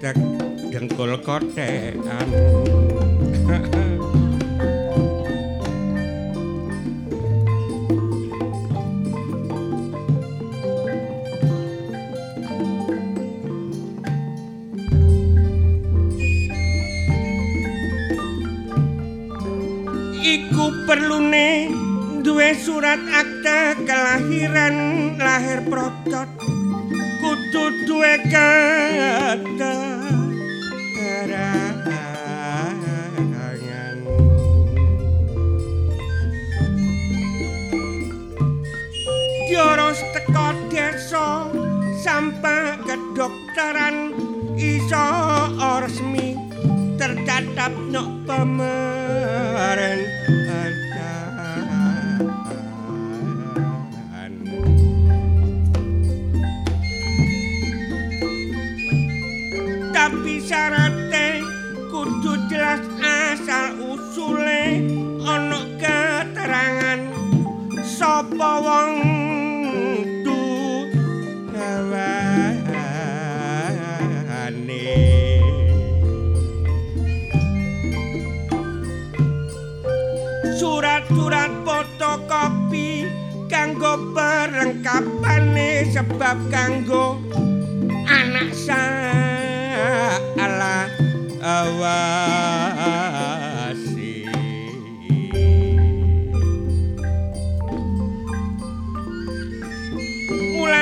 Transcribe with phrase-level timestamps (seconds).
[0.00, 0.16] grendek
[0.72, 2.49] dengkul kothekan.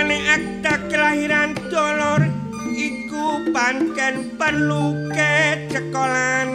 [0.08, 2.24] Mulane akta kelahiran dolor
[2.72, 6.48] iku pancen perlu kecekolan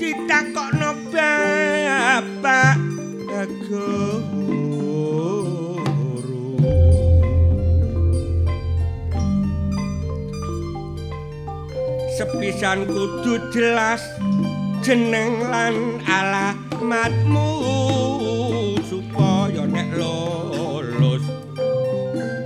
[0.00, 2.80] ditakokno bapak
[3.68, 4.16] guru
[12.16, 14.00] sepisan kudu jelas
[14.80, 17.79] jeneng lan alamatmu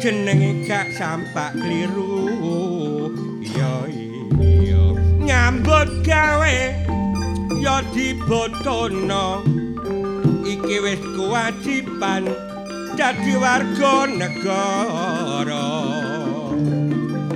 [0.04, 3.08] jenenge gak sampak kliru
[3.40, 3.88] iya
[4.36, 4.84] iya.
[5.16, 6.56] Nyambut gawe
[7.56, 9.40] ya dibotono
[10.44, 12.28] iki wis kewajiban
[13.00, 15.72] dadi warga negara.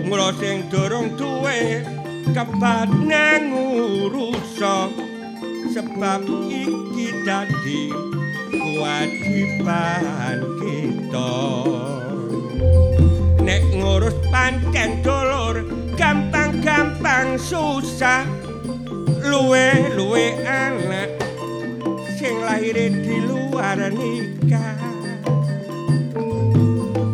[0.04, 1.80] Mula sing durung duwe
[2.37, 2.92] kepat
[3.48, 4.92] ngurusa.
[5.72, 6.20] Sebab
[6.52, 7.88] iki dadi
[8.52, 11.88] kewajiban kita
[13.49, 15.64] nek ngurus pancen dolor
[15.97, 18.28] gampang-gampang susah.
[19.25, 21.17] Luwe-luwe anak
[22.21, 24.76] sing lahir di luar nikah.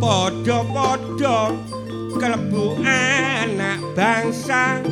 [0.03, 1.55] Padha-padha
[2.19, 4.83] kelebu anak bangsa.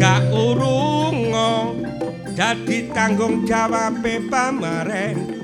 [0.00, 1.76] Gak urungo
[2.32, 5.35] dadi tanggung jawab pemerintah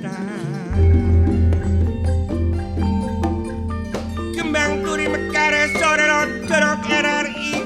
[4.93, 7.65] Yuri Macare, Sonar, Turok, NRE,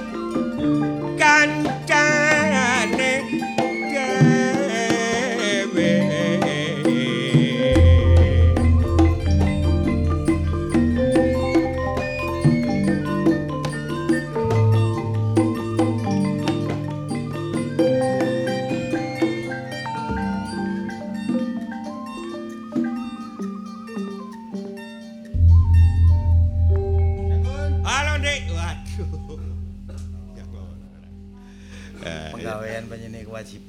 [1.18, 2.25] Kantan.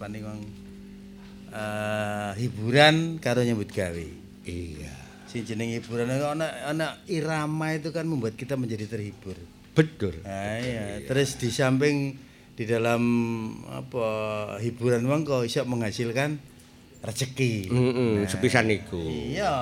[0.07, 0.41] Kewajiban ning wong
[1.51, 4.07] eh, hiburan karo nyambut gawe.
[4.47, 4.93] Iya.
[5.27, 9.35] Sing jeneng hiburan ana ana irama itu kan membuat kita menjadi terhibur.
[9.75, 10.23] Betul.
[10.23, 11.03] Nah, iya.
[11.03, 12.15] Terus di samping
[12.57, 13.01] di dalam
[13.69, 14.07] apa
[14.63, 16.39] hiburan wong kok iso menghasilkan
[16.97, 17.69] rezeki.
[17.69, 18.97] Heeh, sepisan iku.
[18.99, 19.53] Iya.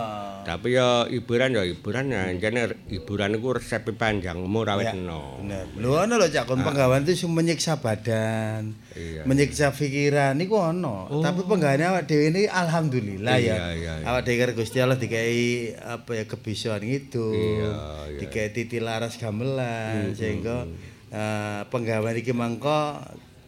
[0.42, 5.42] Tapi ya hiburan ya hiburan ya jane hiburan iku resep panjang murah Ya, wetno.
[5.44, 5.66] Bener.
[5.76, 9.26] Lho ana lho cak kon penggawean itu sing menyiksa badan, Iya.
[9.28, 11.10] menyiksa pikiran niku ana.
[11.10, 13.58] Tapi penggaweane awak dhewe ini alhamdulillah Iya, ya.
[13.74, 14.06] iya, iya.
[14.06, 17.36] Awak dhewe karo Gusti Allah dikai apa ya kebisoan itu.
[17.36, 17.72] Iya,
[18.16, 18.20] iya.
[18.22, 20.64] Dikai titi laras gamelan sehingga
[21.10, 23.02] eh, penggawean iki mangko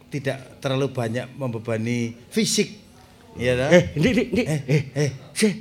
[0.08, 2.87] tidak terlalu banyak membebani fisik.
[3.38, 3.66] Iya ta?
[3.70, 4.46] Eh, ndik ndik ndik.
[4.46, 5.10] eh, eh, eh.
[5.32, 5.52] Sih.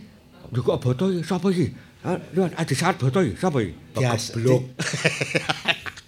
[0.49, 1.67] Lho kok boto iki sapa iki?
[2.01, 3.73] Ah, Lho ada saat boto iki sapa iki?
[3.93, 4.63] Biasa- Keblok.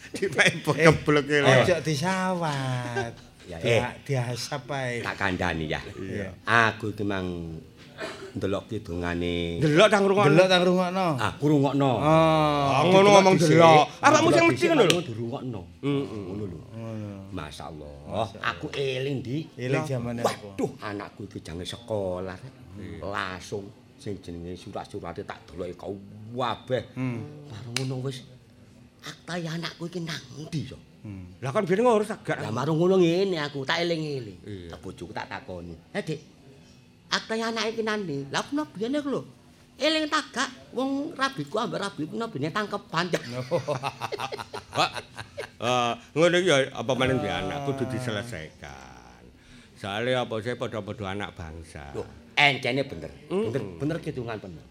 [0.09, 0.49] Dipae
[0.89, 1.37] keblok iki.
[1.39, 1.49] lho.
[1.61, 3.13] Ojo disawat.
[3.49, 5.01] Ya, Dia diasap ae.
[5.01, 5.81] tak kandhani ya.
[5.97, 6.29] Iya.
[6.45, 7.57] Aku iki mang
[8.35, 9.59] ndelok kidungane.
[9.59, 10.29] Delok tang rungokno.
[10.31, 11.07] Delok tang rungokno.
[11.17, 11.91] Aku rungokno.
[11.97, 12.69] Oh.
[12.71, 13.85] Ah, ngono ngomong delok.
[14.01, 14.99] Awakmu sing mesti ngono lho.
[15.01, 15.61] dirungokno.
[15.83, 16.21] Heeh.
[16.27, 16.59] Ngono lho.
[17.29, 18.27] Masyaallah.
[18.55, 19.45] Aku eling di.
[19.57, 20.33] Eling jamane apa?
[20.33, 22.37] Waduh, anakku iki jange sekolah.
[23.03, 23.65] Langsung
[23.99, 26.83] sing jenenge surat-surate tak deloki kabeh.
[26.95, 27.19] Hmm.
[27.51, 28.23] Baru ngono wis
[29.03, 30.77] akta ya anakku iki nang ndi yo?
[31.39, 32.43] Lah kan biyen ngurus agak.
[32.43, 34.71] Lah marung ngono ngene aku tak eling-eling.
[34.83, 35.75] Bojoku tak takoni.
[35.95, 36.38] Eh, Dik.
[37.09, 38.29] Akta ya anake iki nang ndi?
[38.29, 39.21] Lah peno biyen iku lho.
[39.79, 43.09] Eling tagak wong rabiku ambek rabiku nobene tangkepan.
[44.77, 44.91] Pak.
[45.59, 49.23] Eh, ngono iki ya apa meneh di anak kudu diselesaikan.
[49.79, 51.95] Soalnya apa saya padha-padha anak bangsa.
[51.95, 53.11] Loh, encene bener.
[53.31, 54.63] Bener bener kidungan bener.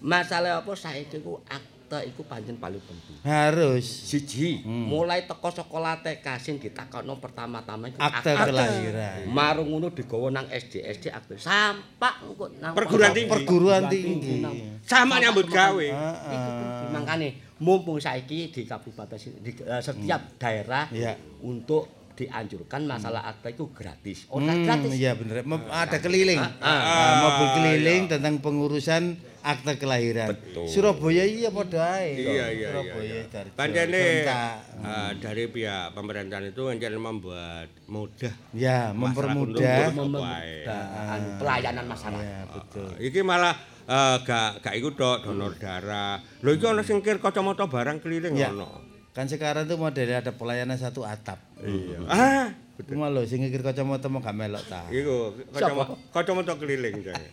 [0.00, 1.40] Masalah apa saiki ku
[1.86, 3.14] akta iku pancen paling penting.
[3.22, 9.30] Harus Siji, mulai teko sekolah TK sing ditakokno pertama-tama iku akte kelahiran.
[9.30, 13.30] Marung ngono digawa nang SD, SD akte sampak engko nang Perguruan tinggi.
[13.30, 14.42] Perguruan tinggi.
[14.82, 15.86] Sama nyambut gawe.
[16.26, 16.50] Iku.
[16.90, 17.28] Makane
[17.62, 21.14] mumpung saiki di kabupaten di eh, setiap daerah Iya.
[21.40, 24.24] untuk dianjurkan masalah akta itu gratis.
[24.26, 24.90] Ora Hmm, gratis.
[24.90, 25.44] iya bener.
[25.44, 26.40] Mem- Ada keliling.
[26.58, 30.34] Ah, mobil keliling tentang pengurusan akte kelahiran.
[30.66, 32.18] Surabaya iya padha ae.
[32.18, 33.42] Iya iya Surabaya iya.
[33.54, 39.94] Pancene eh, dari pihak pemerintahan itu pancen membuat mudah Ya, mempermudah.
[39.94, 42.26] anu, pelayanan masyarakat.
[42.26, 42.90] Ya, betul.
[42.98, 43.54] Iki malah
[43.86, 46.18] eh, gak gak iku tok donor darah.
[46.42, 48.50] Lho iki ana sing kir kacamata barang keliling Ya.
[48.50, 48.82] ono.
[49.14, 51.38] Kan sekarang tuh modelnya ada pelayanan satu atap.
[51.62, 52.04] Iya.
[52.04, 52.46] Ah,
[52.84, 54.84] Cuma lo sing ngikir kacamata mau gak melok ta.
[54.92, 57.26] iku kacamata kacamata keliling jane.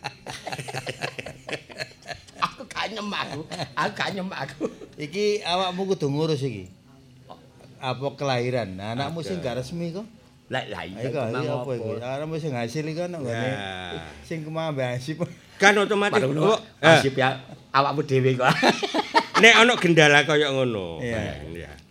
[2.44, 3.40] Aku gak nyemak aku.
[3.76, 4.64] Aku gak nyemak aku.
[4.96, 6.68] Iki awakmu kudu ngurus iki.
[7.80, 8.80] Apa kelahiran?
[8.80, 10.06] Nah, anakmu sing gak resmi kok.
[10.52, 11.92] Lah lah iya kok kemang iya apa iki?
[12.00, 13.28] Anakmu sing hasil iki nggone.
[13.28, 14.00] Ya.
[14.24, 15.20] Sing kemang hasib.
[15.60, 16.56] Kan otomatis ngono.
[16.80, 17.36] eh, ya
[17.72, 18.48] awakmu dhewe kok.
[19.42, 21.04] nek ana gendala kaya ngono.
[21.04, 21.83] Iya.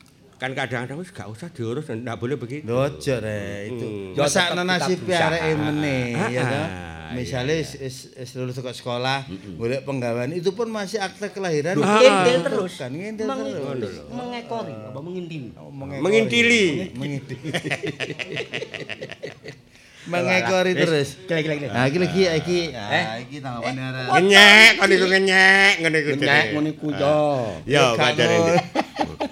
[0.44, 2.68] Kan kadang-kadang wis gak usah diurus, ndak boleh begitu.
[2.68, 4.12] Dojo re itu.
[4.12, 4.28] Hmm.
[4.28, 5.28] Masak tetep nasib berusaha.
[5.32, 6.04] areke meneh
[6.36, 6.68] ya kan.
[6.68, 9.24] Ah, Misalnya is, is, is lulus ke sekolah,
[9.56, 11.80] golek penggawean itu pun masih akte kelahiran.
[11.80, 12.76] Ah, ngintil terus.
[12.76, 14.04] Kan ngintil terus.
[14.12, 15.56] Mengekori apa mengintili.
[15.56, 16.04] Mengekori.
[16.04, 16.64] Mengintili.
[16.92, 17.52] Mengintili.
[20.04, 21.16] Mengekori terus.
[21.24, 21.72] Klik klik klik.
[21.72, 22.60] Nah, iki lagi iki.
[22.76, 23.04] Eh?
[23.08, 24.06] Ah, iki tanggapane arek.
[24.12, 26.10] Ngenyek, kon iku ngenyek, ngene iku.
[26.20, 26.52] Jenenge.
[26.52, 27.86] ngono iku yo.
[27.96, 28.48] Pacare kamu.
[28.52, 28.58] ini.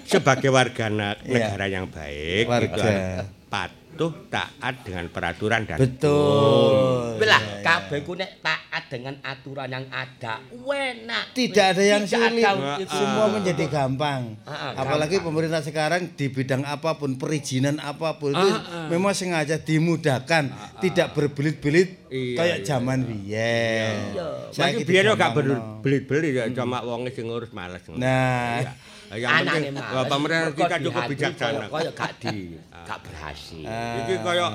[0.08, 2.76] Sebagai warga negara yang baik, Warga.
[2.76, 7.20] harus patuh taat dengan peraturan dan Betul.
[7.20, 7.62] Belah Ya, ya.
[7.62, 11.24] kabeh ku nek taat dengan aturan yang ada, enak.
[11.36, 12.88] Tidak ada yang Tidak sulit, ada itu.
[12.88, 14.22] semua menjadi gampang.
[14.42, 15.28] Ah, ah, Apalagi gampang.
[15.28, 20.48] pemerintah sekarang di bidang apapun, perizinan apapun itu Ah, memang sengaja dimudahkan,
[20.80, 22.64] tidak berbelit-belit Iya, kayak iya.
[22.64, 23.96] zaman biyen.
[24.10, 24.28] Iya.
[24.50, 25.32] Masih biyen yo gak
[25.80, 27.84] belit-belit ya, cuma wong sing ngurus males.
[27.92, 28.72] Nah, Ya.
[29.12, 29.88] Anane mah.
[29.92, 31.68] wah, pemerintah kita cukup bijaksana.
[31.68, 33.66] Kaya gak di gak berhasil.
[33.68, 34.46] Iki kaya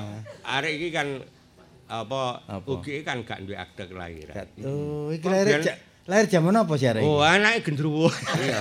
[0.42, 1.06] arek iki kan
[1.86, 2.66] apa, Apa?
[2.66, 4.34] ugi kan gak duwe akte kelahiran.
[4.60, 7.00] oh, iki lahir, ja- lahir zaman apa sih arek?
[7.00, 8.10] Oh, anake gendruwo.
[8.34, 8.60] Iya.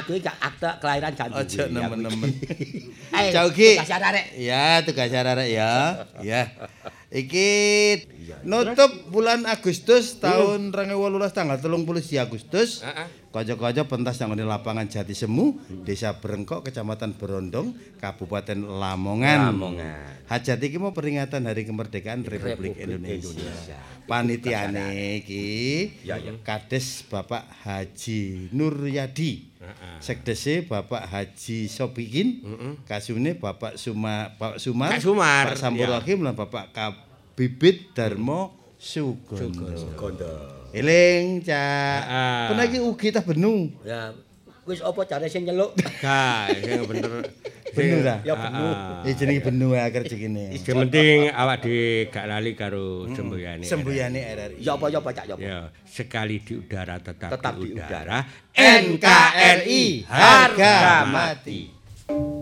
[0.00, 1.42] Aku iki gak akte kelahiran gak duwe.
[1.42, 2.30] Ojo nemen-nemen.
[3.18, 3.74] Ayo, Jauki.
[3.76, 4.26] tugas arek.
[4.38, 5.72] Ya, tugas arek ya.
[6.22, 6.42] Ya.
[7.10, 7.50] Iki
[8.42, 11.84] nutup bulan Agustus tahun 2018 tanggal 30
[12.16, 12.80] Agustus.
[12.80, 13.23] Heeh.
[13.34, 19.50] Kaca-kaca pentas nang ngene lapangan Jati Semu, Desa Brengkok, Kecamatan Berondong, Kabupaten Lamongan.
[19.50, 20.30] Lamongan.
[20.30, 23.34] Hajat iki mau peringatan Hari Kemerdekaan Republik, Republik Indonesia.
[23.34, 23.78] Indonesia.
[24.06, 25.46] Panitiane iki
[26.06, 26.30] Ya, ya.
[26.46, 29.50] Kades Bapak Haji Nuryadi.
[29.98, 32.44] Sekdese Bapak Haji Sobikin,
[32.84, 39.72] kasune Bapak Suma Pak Sumar, Kak Sumar, Pak Sampurwahim lan Bapak Kabibit Darmo Sugondo.
[39.96, 40.63] Gondo.
[40.74, 42.00] Eling, Cak.
[42.10, 42.50] Ah.
[42.50, 43.70] Pun iki ugi tah benu.
[43.86, 44.10] Ya,
[44.66, 45.70] wis apa jare sing nyeluk?
[46.02, 47.22] Gak, sing bener.
[47.74, 48.22] Benu ta?
[48.22, 48.70] Ya benu.
[49.02, 50.54] Iki jenenge benu ya rezekine.
[50.54, 53.66] Sing penting awak di gak lali karo semboyane.
[53.66, 54.62] Sembuyane RRI.
[54.62, 55.42] Ya apa ya apa cak ya apa?
[55.42, 58.22] Ya, sekali di udara tetap, Tetap di udara.
[58.54, 61.60] NKRI harga mati.
[62.06, 62.33] sahabat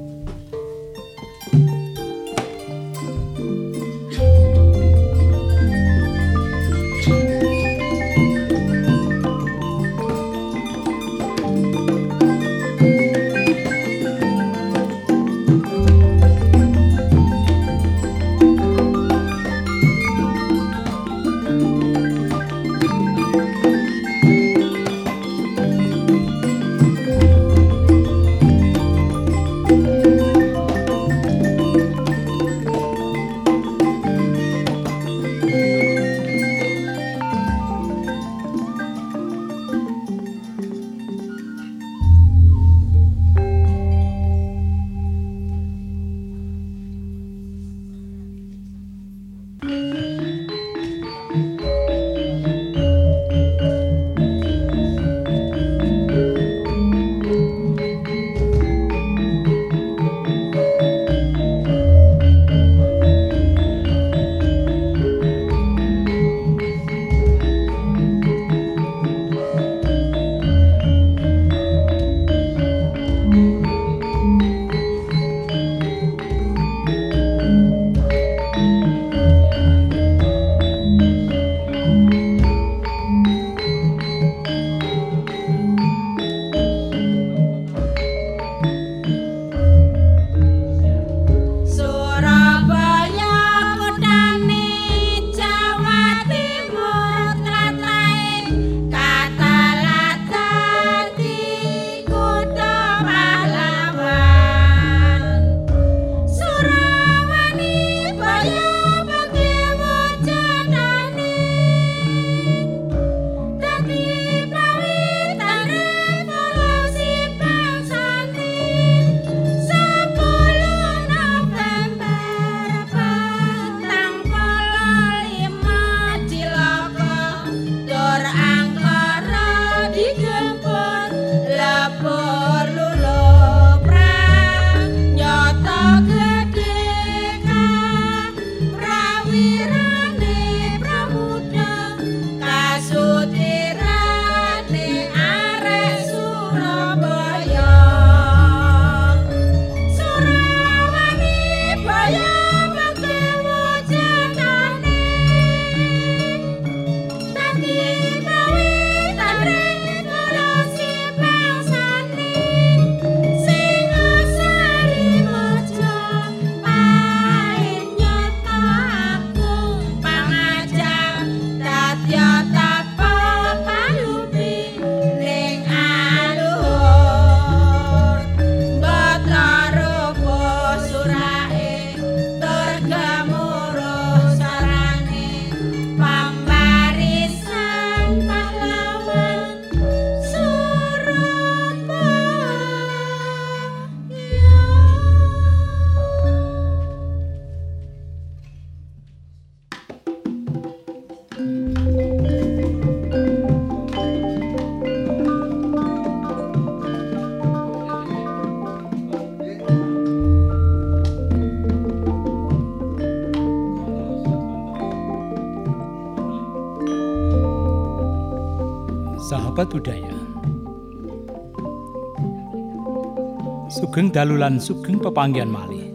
[224.12, 225.88] dalulan sugeng pepanggian malih.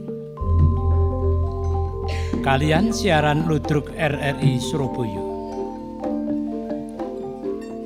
[2.41, 5.21] Kalian siaran Ludruk RRI Surabaya.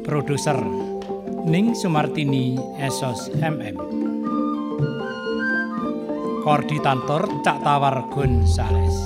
[0.08, 0.56] Produser
[1.44, 3.76] Ning Sumartini Esos MM.
[6.48, 8.98] Koordinator Cak Tawar Gonzales.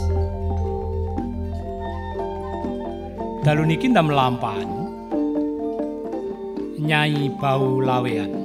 [3.42, 4.70] Dalu niki ndam lampahan.
[6.86, 8.45] Nyai Bau Lawean.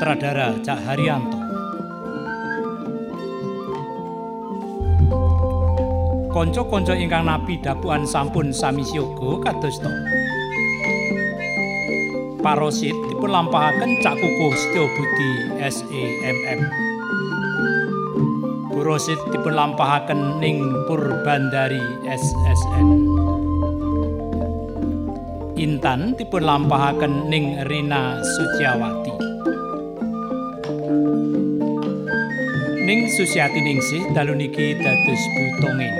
[0.00, 1.36] Sutradara Cak Haryanto.
[6.32, 9.92] Konco-konco ingkang napi dapuan sampun sami siyaga kados to.
[12.40, 15.32] Parosit dipun lampahaken Cak Kukuh Setyo Budi
[15.68, 16.60] SEMM.
[18.72, 22.88] Burosit dipun lampahaken ning Purbandari SSN.
[25.60, 28.99] Intan dipun lampahaken ning Rina Suciawati.
[33.10, 35.90] Susiati Ningsih dalu niki dados butongin.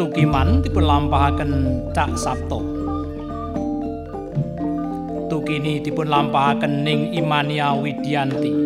[0.00, 1.52] Tukiman dipun lampahaken
[1.92, 2.64] Cak Sabto.
[5.28, 8.56] Tukini dipun lampahaken ning Imania Widianti.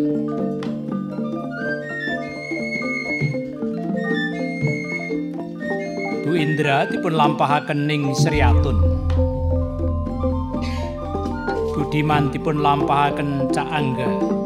[6.23, 8.79] Bu Indra dipun lampahaken ning Sriatun.
[11.75, 14.40] Budiman dipun lampahaken Cak Angga.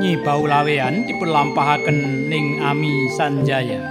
[0.00, 3.84] Nyi Baulawean dipun lampahaken ning Ami Sanjaya.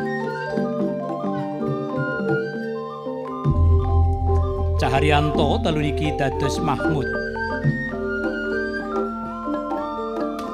[4.82, 7.06] Caharyanto telu iki dados Mahmud.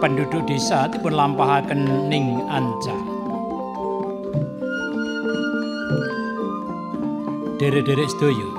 [0.03, 2.99] Penduduk desa dipun lampahaken ning Anca.
[7.63, 8.49] Dere-dere sedaya.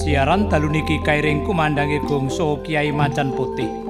[0.00, 3.81] Siaran dalu niki kairing kumandange gongso Kiai Macan Putih.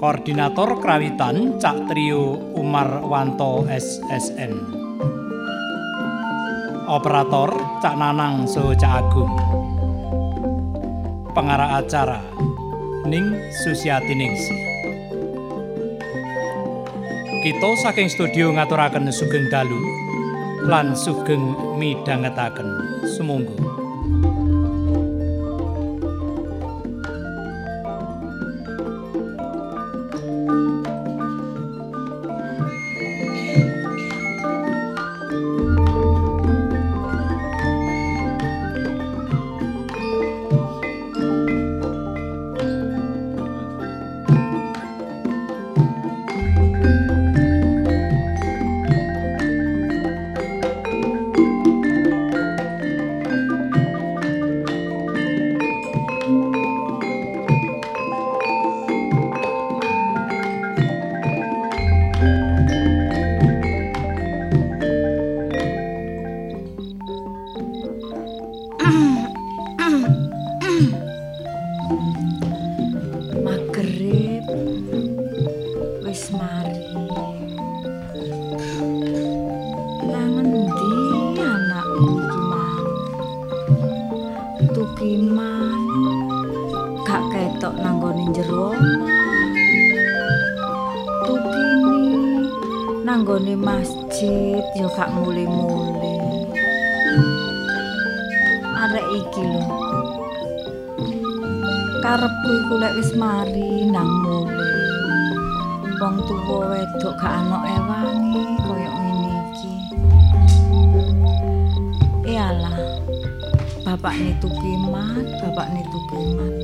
[0.00, 4.48] Koordinator Krawitan Cak Trio Umar Wanto SSN.
[6.88, 7.52] Operator
[7.84, 9.28] Cak Nanang So Cak Agung.
[11.36, 12.24] Pengarah acara
[13.04, 13.28] Ning
[13.60, 14.56] Susiati Ningsi.
[17.44, 19.76] Kita saking studio ngaturaken sugeng dalu
[20.64, 22.68] lan sugeng midhangetaken
[23.20, 23.69] sumangga.
[107.50, 109.74] Ana ewangi kaya ngene iki.
[112.30, 112.78] Iyalah.
[113.82, 116.54] Bapakne Tukimat, bapakne Tukimat.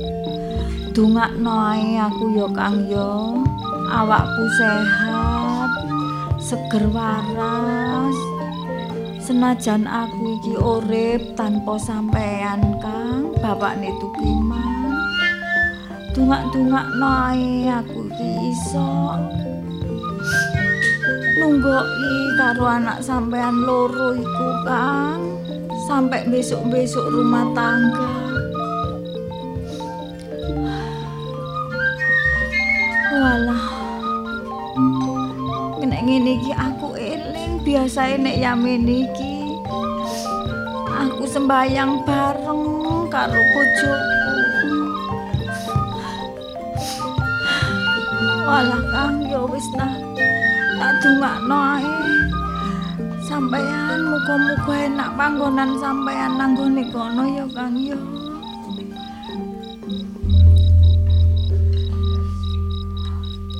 [0.95, 3.43] Dungakno ae aku ya Kang yo.
[3.91, 5.71] Awakku sehat,
[6.39, 8.15] seger waras.
[9.19, 14.95] Senajan aku iki urip tanpa sampean Kang, bapakne Tukimat.
[16.15, 19.11] Tungak-tungak noe aku iki iso
[21.37, 25.21] nunggoki karo anak sampean loro iku Kang.
[25.87, 28.11] Sampai besok-besok rumah tangga.
[33.13, 33.65] Walah.
[35.79, 39.55] Nek ngene iki aku eling biasae nek yamin iki.
[40.91, 42.63] Aku sembayang bareng
[43.07, 44.35] karo bojoku.
[48.43, 50.06] Walah Kang ya wis nah.
[50.77, 51.89] Tak dungakno ae.
[53.25, 57.97] Sampeyan muga-muga enak panggonan sampeyan nanggone kono ya Kang ya.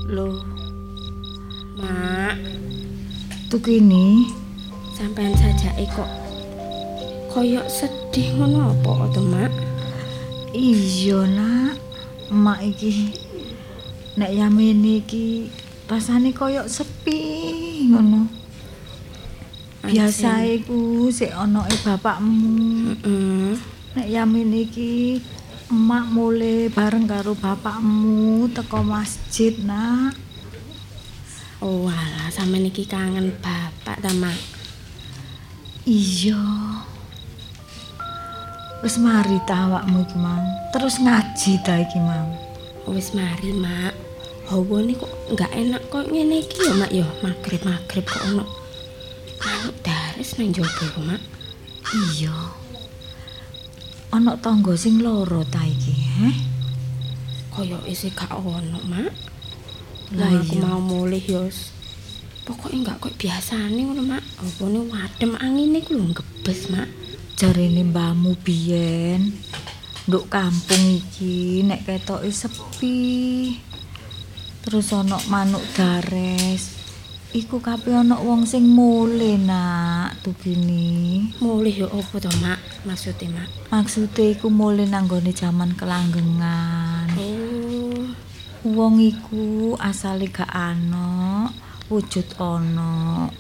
[0.07, 0.39] Loh,
[1.81, 2.37] Mak,
[3.49, 4.29] tukini
[4.93, 6.07] sampean sajake kok
[7.33, 9.51] koyok sedih ngono apa to, Mak?
[10.53, 11.75] iya nak,
[12.31, 13.11] emak iki
[14.17, 15.51] nek yamene iki
[15.87, 17.19] rasane koyok sepi
[17.87, 18.27] ngono.
[19.87, 22.91] Biasae ku sik ana e bapakmu.
[23.95, 25.23] Nek yamin iki
[25.71, 30.15] emak mulai bareng karo bapakmu teko masjid nak.
[31.57, 34.37] Oh, alah sampean iki kangen bapak ta, Mak?
[35.89, 36.37] Iya.
[38.85, 40.45] Wis mari ta awakmu iki, Mang.
[40.69, 42.37] Terus ngaji ta iki, Mang.
[42.85, 44.06] Wis mari, Mak.
[44.47, 47.07] Hawane kok enggak enak kok ngene iki ya, Mak ya.
[47.19, 48.47] Magrib-magrib kok ono
[49.43, 51.21] manuk dares nang jaba Mak.
[52.15, 52.35] Iya.
[54.15, 56.37] Ana tangga sing loro ta iki, heh?
[57.51, 59.11] Koyoke sih gak ono, Mak.
[60.15, 61.43] Lah aku mau mulih ya.
[61.43, 61.75] wis.
[62.47, 64.23] Pokoke enggak kok biasane ngono, Mak.
[64.39, 66.87] Apane wadem angine ku lho ngebes, Mak.
[67.35, 69.35] Jarene mbahmu biyen
[70.07, 73.59] nduk kampung iki nek ketoke sepi.
[74.67, 76.75] Terus ana manuk dares.
[77.31, 81.23] Iku kabeh ana wong sing mule nak tugini.
[81.39, 82.83] Mulih ya apa to, Mak?
[82.83, 83.71] Maksude, Mak?
[83.71, 87.07] Maksude iku mule nanggone jaman kelanggengan.
[87.15, 88.11] Oh,
[88.67, 91.47] Wong iku asale gak ana,
[91.87, 93.31] wujud ana.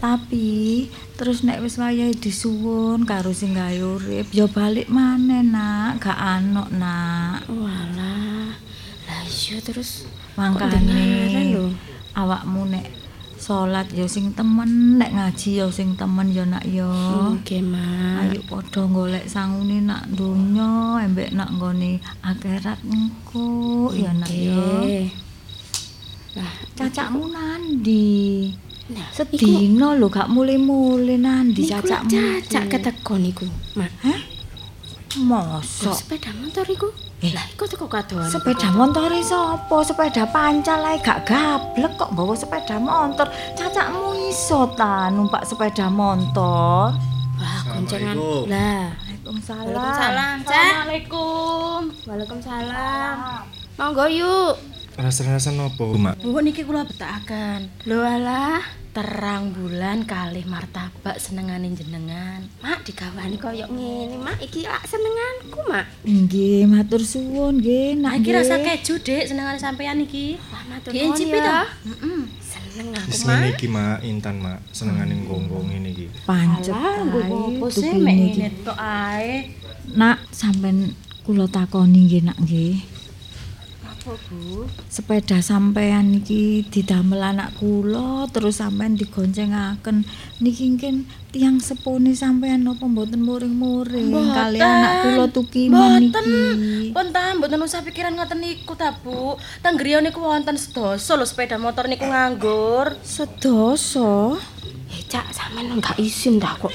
[0.00, 0.88] Tapi
[1.20, 6.64] terus nek wis wayahe disuwun karo sing gawe urip, ya balik maneh nak, gak ana
[6.72, 7.44] nak.
[7.52, 8.56] walah.
[9.04, 11.66] Lah iya terus Mangkane lho.
[12.14, 12.86] awakmu nek
[13.40, 16.84] salat ya sing temen, nek ngaji ya sing temen ya nak ya.
[17.32, 18.36] Nggih, Mak.
[18.36, 25.08] Ayo padha golek sangune nak donya, embek nak nggone akhirat engko ya nak ya.
[26.36, 28.54] Lah, Cacakmu nandi?
[28.94, 32.10] nah, Sedina lho gak mule-mule nandi Niku lak cacakmu.
[32.46, 33.90] cacak keteko niku, Mak.
[35.18, 36.86] Mosok Sepeda motor iku.
[37.20, 37.36] Eh.
[37.36, 38.24] Lah iku teko kadoan.
[38.32, 39.84] sepeda motor sapa?
[39.84, 43.28] Sepeda pancal ae gak gablek kok bawa sepeda motor.
[43.52, 46.96] Cacakmu iso ta numpak sepeda motor?
[47.40, 48.16] Wah, goncengan.
[48.48, 49.68] Lah, Waalaikumsalam.
[49.68, 50.36] Waalaikumsalam.
[50.44, 51.80] Assalamualaikum.
[52.08, 53.16] Waalaikumsalam.
[53.76, 54.54] Monggo yuk.
[55.00, 56.20] Rasa-rasa nopo, Mak?
[56.20, 57.88] Bu niki kula betakaken.
[57.88, 58.60] Lho alah,
[58.92, 62.44] terang bulan kalih martabak senengane jenengan.
[62.60, 64.36] Mak digawani koyo ngene, Mak.
[64.44, 66.04] Iki lak senenganku, Mak.
[66.04, 70.36] Nggih, matur suwun nggih, Nah, nak iki rasa keju, Dik, senengane sampean iki.
[70.52, 71.40] Wah, matur nuwun ya.
[71.48, 71.60] to?
[71.96, 72.20] Heeh.
[72.44, 73.40] Seneng aku, Mak.
[73.56, 74.60] iki, Mak, Intan, Mak.
[74.68, 76.12] Senengane gonggong ngene iki.
[76.28, 79.48] pancet Alah, nggo ae apa sih mek ngene tok ae.
[79.96, 80.92] Nak, sampean
[81.24, 82.99] kula takoni nggih, Nak nggih.
[84.00, 84.64] Apa, Bu?
[84.88, 90.08] sepeda sampean iki didamel anak kula terus sampean digoncengaken
[90.40, 94.32] niki mungkin tiang sepune sampean napa mboten muring-muring Mboten.
[94.32, 96.24] kali anak kula tukiman Mboten.
[96.24, 99.36] niki Pun ta, mboten usah pikiran ngoten niku ta, Bu.
[99.60, 102.96] Teng griya niku wonten sedasa lho sepeda motor niku nganggur.
[103.04, 104.40] sedoso
[104.90, 106.72] Eh, Cak, sampean enggak izin dah kok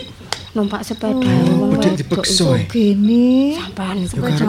[0.55, 2.55] numpak sepeda Oh, wong udah wedok dipeksa iku.
[2.55, 2.63] ya?
[2.65, 4.39] gini Sampean iku sepeda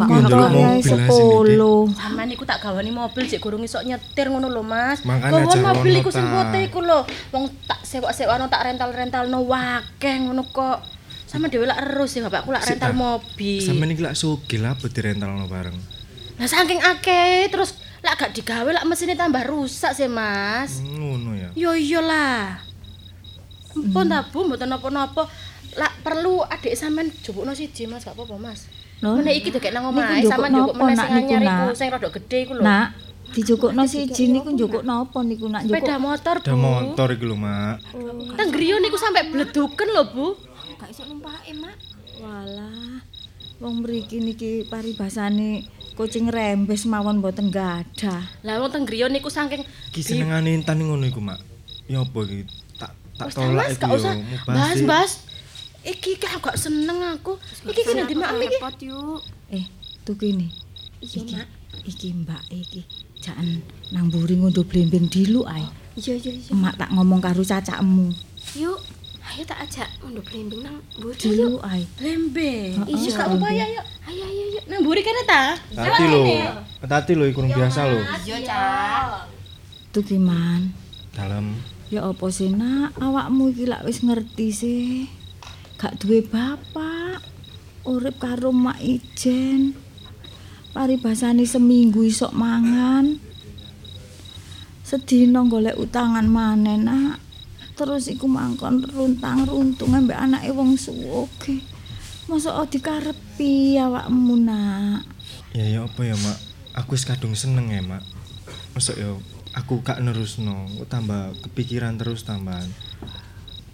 [0.79, 5.03] sing sepuluh Sampeyan niku tak gawani mobil sik gurung iso nyetir ngono lho, Mas.
[5.03, 7.03] Aja mobil iku sing putih iku lho.
[7.29, 10.79] Wong tak sewa-sewano tak rental-rentalno wakeh ngono kok.
[11.27, 12.97] Sama dhewe lak erus ya bapakku lak rental ta.
[12.97, 13.59] mobil.
[13.61, 15.75] Sampeyan iki lak sugih lah apa direntalno bareng.
[16.37, 20.79] Lah saking akeh terus lak gak digawe lak mesinnya tambah rusak sih, Mas.
[20.79, 21.51] Hmm, Ngono ya.
[21.53, 22.63] Yo iyalah.
[23.75, 25.27] Ampun ta, Bu, mboten napa-napa.
[25.77, 28.65] Lak perlu adik sampean jupukno siji, Mas, gak apa-apa, Mas.
[28.97, 31.53] Lho, Meneh iki dekek nang omahe sampean njupuk napa, meneh nak, sing niku, anyar iku,
[31.63, 31.77] nak?
[31.77, 32.63] sing rada gedhe iku lho.
[32.63, 32.87] nak
[33.27, 36.57] dijukukno siji niku njukuk napa niku nak njukuk Sepeda motor, Bu.
[36.57, 37.77] motor iki lho, Mak.
[38.35, 40.27] Teng griya niku sampe bleduken lho, Bu.
[40.77, 41.77] Gak iso numpake, Mak.
[42.17, 43.05] walah
[43.57, 49.61] wong mriki niki paribasane kucing rembes mawon mboten gadah Lah wong teng griya niku saking
[49.91, 51.37] Ki senengane Intan ngono iku, Mak.
[51.85, 52.49] Ya apa iki?
[52.75, 53.97] Tak tak tolak Mas, iku gak yo.
[53.99, 54.49] usah mubazir.
[54.49, 55.13] bahas-bahas.
[55.87, 57.39] Iki kan gak seneng aku.
[57.63, 58.59] Iki kene di mak iki.
[58.59, 59.21] repot yuk.
[59.49, 59.65] Eh,
[60.03, 60.51] tuh gini.
[60.99, 61.49] Iya, Iki, Mak.
[61.87, 62.81] iki mbak iki.
[63.23, 63.63] Jangan
[63.95, 65.63] nang mburi ngondo blembing dilu ae.
[65.95, 66.51] Iya, iya, iya.
[66.51, 68.11] Emak tak ngomong karo cacakmu.
[68.59, 68.81] Yuk,
[69.23, 71.15] ayo tak ajak mundur blimbing nang mburi.
[71.17, 71.87] Dilu ae.
[72.03, 73.87] Heeh, Iya, gak apa-apa ya, yuk.
[74.11, 74.65] Ayo, ayo, yuk.
[74.67, 75.55] Nang mburi kene ta?
[75.55, 76.21] Hati lho.
[76.83, 78.01] Hati lho iku biasa lho.
[78.27, 79.31] Iya, Cak.
[79.95, 80.67] Tuh gimana?
[81.15, 81.55] Dalam
[81.87, 85.07] Ya apa sih nak, awakmu iki lak wis ngerti sih.
[85.77, 87.21] Gak duwe bapak.
[87.85, 89.77] Urip karo mak ijen.
[90.73, 93.21] Paribasane seminggu isok mangan.
[94.81, 97.21] Sedina golek utangan maneh nak.
[97.77, 101.61] Terus iku mangkon runtang runtung ambek anake wong suwoge.
[102.25, 105.05] Masa dikarepi awakmu nak.
[105.53, 106.39] Ya ya apa ya, Mak?
[106.73, 108.03] Aku wis kadung seneng ya, Mak.
[108.73, 109.13] Masuk ya
[109.57, 112.69] aku gak nerusno, tambah kepikiran terus tambahan.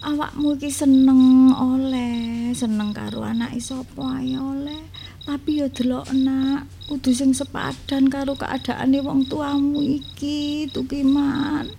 [0.02, 4.82] Awakmu iki seneng oleh, seneng karo anake sapa ae oleh.
[5.22, 11.70] Tapi ya delok nak, kudu sing sepadan karo keadaane wong tuamu iki, Tukiman.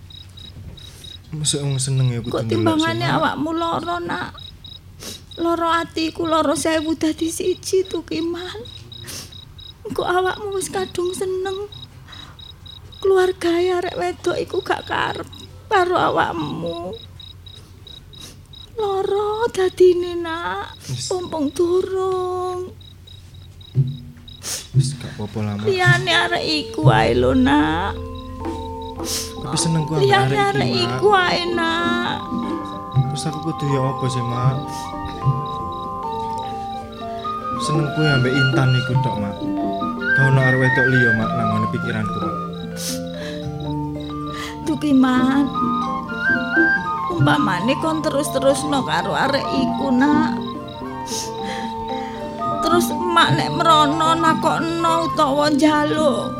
[1.36, 4.32] Masuk wong seneng ya kudu Kok timbangane awakmu lara nak.
[5.36, 8.64] Lara atiku lara sewu dadi siji Tukiman.
[9.92, 11.68] Kok awakmu wis kadung seneng.
[13.04, 15.28] Keluargae arek wedok iku gak karep
[15.68, 16.96] karo awakmu.
[18.74, 20.74] Lara dadine nak.
[21.08, 22.74] Pompong durung.
[24.74, 25.66] Wis gak apa-apa lah, Mak.
[25.70, 27.94] Liyane arek iku ae lho nak.
[29.44, 30.98] Tapi seneng ku Liyane arek arek iki, Mak.
[30.98, 32.18] iku ae nak.
[33.14, 34.56] Terus aku kudu ya apa sih, Mak?
[37.64, 39.36] Seneng ku ambek Intan iku tok, Mak.
[40.14, 42.34] Kau ono arek wedok liya, Mak, nang ngene pikiranku, Mak.
[44.64, 45.44] Tukiman.
[47.12, 50.40] Umpamane kon terus-terusno karo arek iku, Nak.
[52.64, 56.32] Terus emak nek merono nakokno utawa njaluk.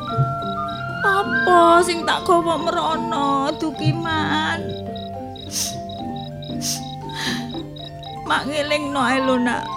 [1.05, 4.61] Apa sing tak gawa merono, Tukiman?
[8.25, 9.69] Mak ngelingno ae lho, Nak.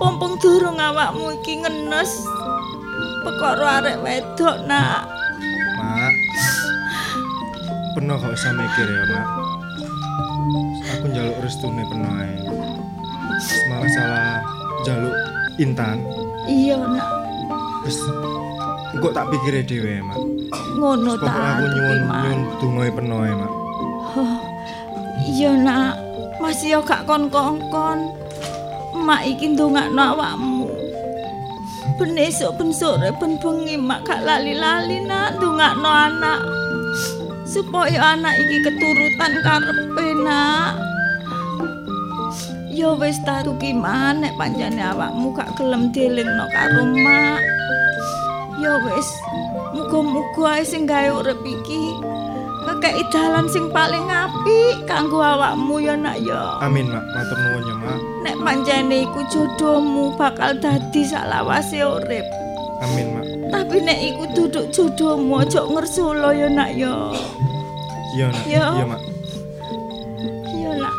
[0.00, 2.16] Pompong durung awakmu iki ngenes.
[3.28, 5.15] Perkara arek wedok, Nak.
[8.06, 9.26] Penuh gak usah mikir ya, Mak.
[10.94, 12.38] Aku njaluk restune penuh ae.
[13.66, 14.30] Malah salah
[14.86, 15.16] njaluk
[15.58, 16.06] Intan.
[16.46, 17.02] Iya, Nak.
[17.82, 17.98] Wis
[19.02, 20.22] kok tak pikire dhewe, Mak.
[20.78, 23.52] ngono Pokoknya ta aku nyuwun dongae penuh ae, Mak.
[25.26, 25.98] iya nak
[26.38, 28.06] masih yo gak kon kongkon
[29.02, 30.70] mak iki ndongakno awakmu
[31.98, 36.65] ben esuk ben sore ben bengi mak gak lali-lali nak ndongakno anak
[37.46, 40.76] supaya anak iki keturutan karepe nak
[42.76, 47.40] Yo wis ta Tukiman nek pancene awakmu gak gelem dielingno karo mak.
[48.60, 49.08] Yo wis,
[49.72, 51.96] muga-muga ae sing gawe urip iki
[52.68, 56.60] ngekeki dalan sing paling apik kanggo awakmu ya nak ya.
[56.60, 57.00] Amin, Mak.
[57.14, 57.98] Matur nuwun ya, Mak.
[58.28, 62.26] Nek pancene iku jodohmu bakal dadi salawase urip.
[62.84, 63.24] Amin, Mak.
[63.54, 67.14] Tapi nek iku duduk jodohmu aja ngersula ya nak ya.
[68.16, 68.44] Iya, Nak.
[68.48, 69.00] Iya, Mak.
[70.48, 70.94] Iya nak,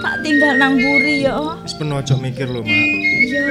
[0.00, 1.36] tak tinggal nang buri ya.
[1.60, 2.72] Wis penuh aja mikir lho, Mak.
[2.72, 3.44] Iya,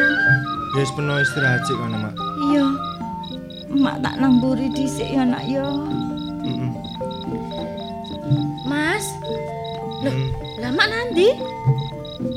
[0.71, 2.13] Ya wis penuh istirahat sik kono, Mak.
[2.49, 2.65] iya.
[3.71, 5.63] Mak tak nang buri dhisik ya nak ya.
[6.41, 6.71] Heeh.
[8.65, 9.05] Mas,
[10.01, 11.29] Loh, Mm, lah mak nanti?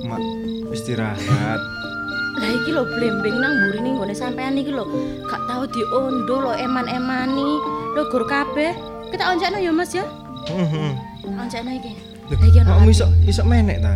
[0.05, 0.20] Mak
[0.70, 1.61] istirahat.
[2.35, 4.85] Lah iki lho blembing nang mburi ning gone sampean iki lho.
[5.24, 7.51] Gak tau diondo lho eman-emani.
[7.97, 8.76] Lho gur kabeh.
[9.09, 10.05] Kita oncekno ya Mas ya.
[10.45, 10.91] Heeh.
[11.23, 11.93] Tak oncekno iki.
[12.27, 12.59] Iki.
[12.63, 12.93] Makmu lagi.
[12.93, 13.95] iso iso menek ta?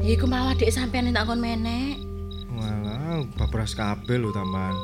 [0.00, 1.96] Iku malah dik sampean tak kon menek.
[2.50, 4.76] Walah, babras kabeh lho tambahan.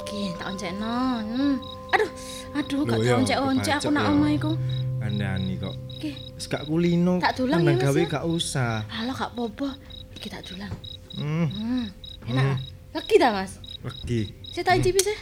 [0.00, 0.96] Iki tak oncekno.
[1.22, 1.54] Hmm.
[1.94, 2.10] Aduh,
[2.52, 4.10] aduh gak Loh, ya, oncek-oncek aku nak ya.
[4.10, 4.52] omah iku.
[4.98, 5.74] Andani kok.
[5.94, 7.22] Iki, Wis gak kulino.
[7.22, 8.06] Tak dulang ya, gawe ya?
[8.10, 8.82] gak usah.
[8.90, 9.68] halo gak popo.
[10.12, 10.72] Iki tak dulang.
[11.14, 11.84] Hmm, Hmm.
[12.26, 12.58] Enak.
[12.90, 13.62] Lagi ta, Mas?
[13.80, 14.32] legi.
[14.48, 15.16] Saya tak icipi sih.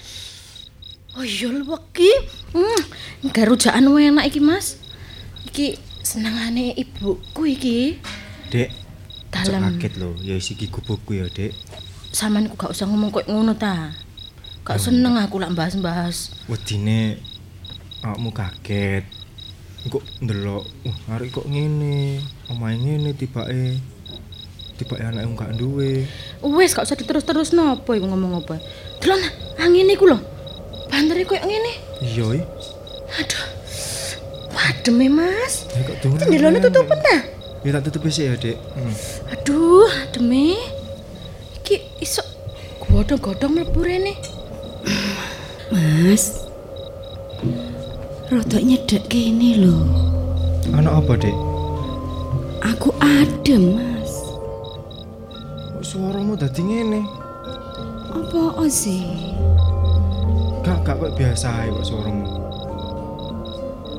[1.13, 2.13] Oh iya weki.
[2.57, 2.81] Hmm,
[3.33, 4.81] garujakan enak iki, Mas.
[5.53, 7.79] Iki senengane ibuku iki.
[8.49, 8.73] Dek,
[9.33, 11.53] Dalam kaget lho, ya isi iki gubukku ya, Dek.
[12.13, 13.97] sampean kok gak usah ngomong koyo ngono ta.
[14.69, 16.37] Gak seneng aku lak bahas-bahas.
[16.45, 17.17] Wedine
[18.05, 19.09] awakmu kaget.
[19.89, 22.21] Kok ndelok, wah arek kok ngene,
[22.53, 23.81] omahe ngene tibake.
[24.77, 26.05] Tibake anake gak duwe.
[26.45, 28.61] Wes gak usah diterus-terus nopo iku ngomong apa.
[29.01, 29.21] Delon
[29.57, 30.21] angin iku lho.
[30.93, 31.73] Bantere koyo ngene.
[32.05, 32.41] Iya, i.
[33.17, 33.45] Aduh.
[34.53, 35.65] Wademe, Mas.
[35.73, 36.29] Ya kok dongan.
[36.29, 37.17] Jendelane tutupen ta?
[37.65, 38.61] Ya tak tutup sih ya, Dek.
[38.77, 38.93] Hmm.
[39.33, 40.61] Aduh, ademe.
[41.65, 42.21] Iki iso
[42.85, 44.13] godhong-godhong mlebu rene.
[45.73, 46.45] Mas.
[48.29, 49.81] Rodok nyedek kene lho.
[50.77, 51.33] Ana apa, Dek?
[52.69, 54.13] Aku adem, Mas.
[55.73, 57.01] Kok suaramu dadi ngene?
[58.13, 59.32] Apa sih?
[60.63, 62.27] Gak, gak kok biasa ae kok suaramu.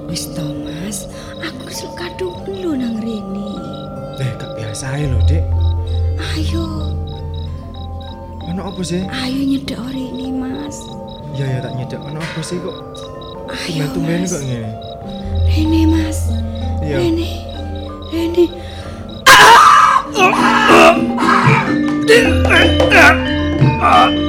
[0.07, 1.11] Wis to, Mas.
[1.43, 1.67] Aku
[1.99, 3.51] kadung lho nang rene.
[4.23, 5.43] Eh, gak biasa ae lho, Dik.
[6.33, 6.63] Ayo,
[8.47, 9.03] Ono apa sih?
[9.03, 10.77] ayo nyedek rene, Mas.
[11.35, 11.99] Iya ya tak nyedek.
[11.99, 12.77] Ono apa sih kok?
[13.51, 14.31] Ayo, Mas.
[14.31, 14.71] kok ngene.
[15.51, 16.19] Rene, Mas.
[16.79, 16.97] Iya.
[17.03, 17.29] Rene.
[18.07, 18.45] Rene.
[23.83, 24.22] Mas.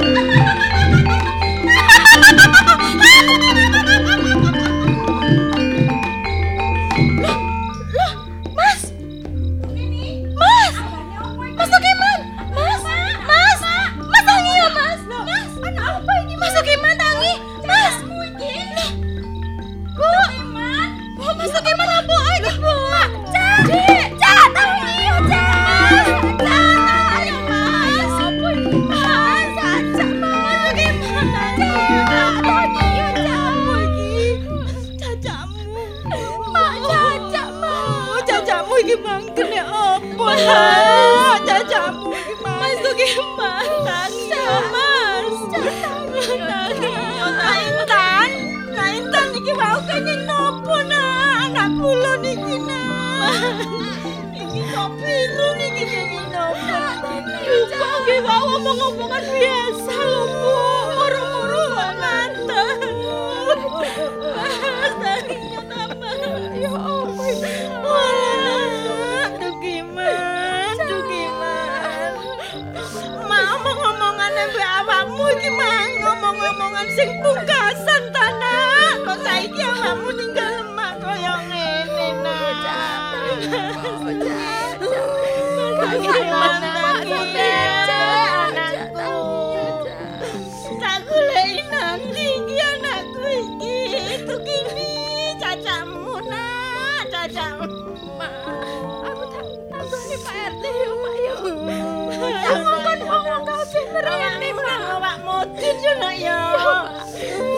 [105.95, 106.39] Modin yo nak yo.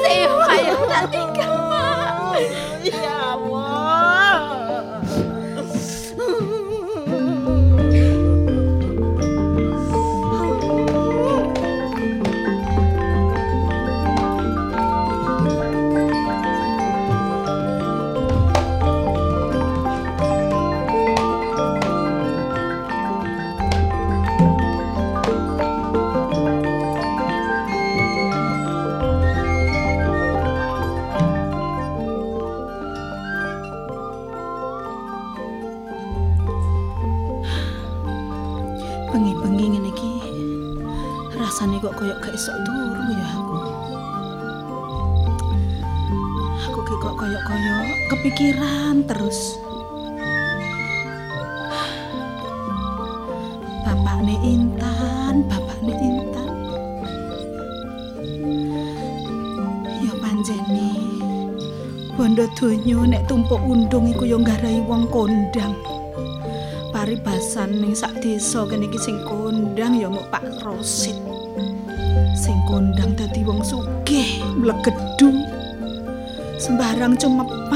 [0.05, 1.57] Sewa yo tak tinggal
[48.37, 49.57] kepikiran terus.
[53.81, 56.53] Bapakne Intan, bapakne Intan.
[60.05, 60.93] Ya panjene
[62.13, 65.73] bondo donya nek tumpuk undung iku ya nggarai wong kondang.
[66.93, 71.17] paribasan ning sak desa kene iki sing kondang ya muk Pak Rosid.
[72.37, 75.33] Sing kondang dadi wong sugih, mlegedu.
[76.61, 77.66] Sembarang cumepak.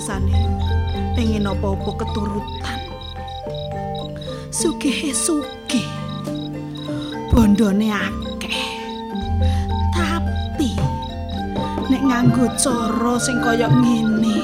[0.00, 0.32] Paribasane
[1.12, 2.80] pengen apa-apa keturutan.
[4.48, 5.84] Sugih sugih.
[7.28, 8.80] Bondone akeh.
[9.92, 10.72] Tapi
[11.92, 14.40] nek nganggo cara sing kaya ngene.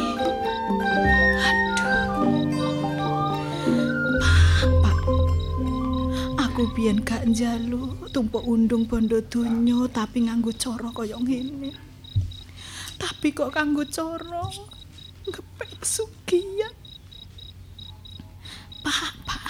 [6.37, 11.73] Aku biyen gak njaluk tumpuk undung bondo donya tapi nganggo cara kaya ngene.
[13.01, 14.77] Tapi kok kanggo cara
[15.27, 16.75] ngepek pesugihan.
[18.87, 19.43] Pak, Pak.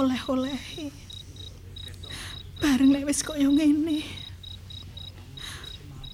[0.00, 0.88] Oleh-oleh.
[2.56, 4.00] Bareng wis kaya ngene.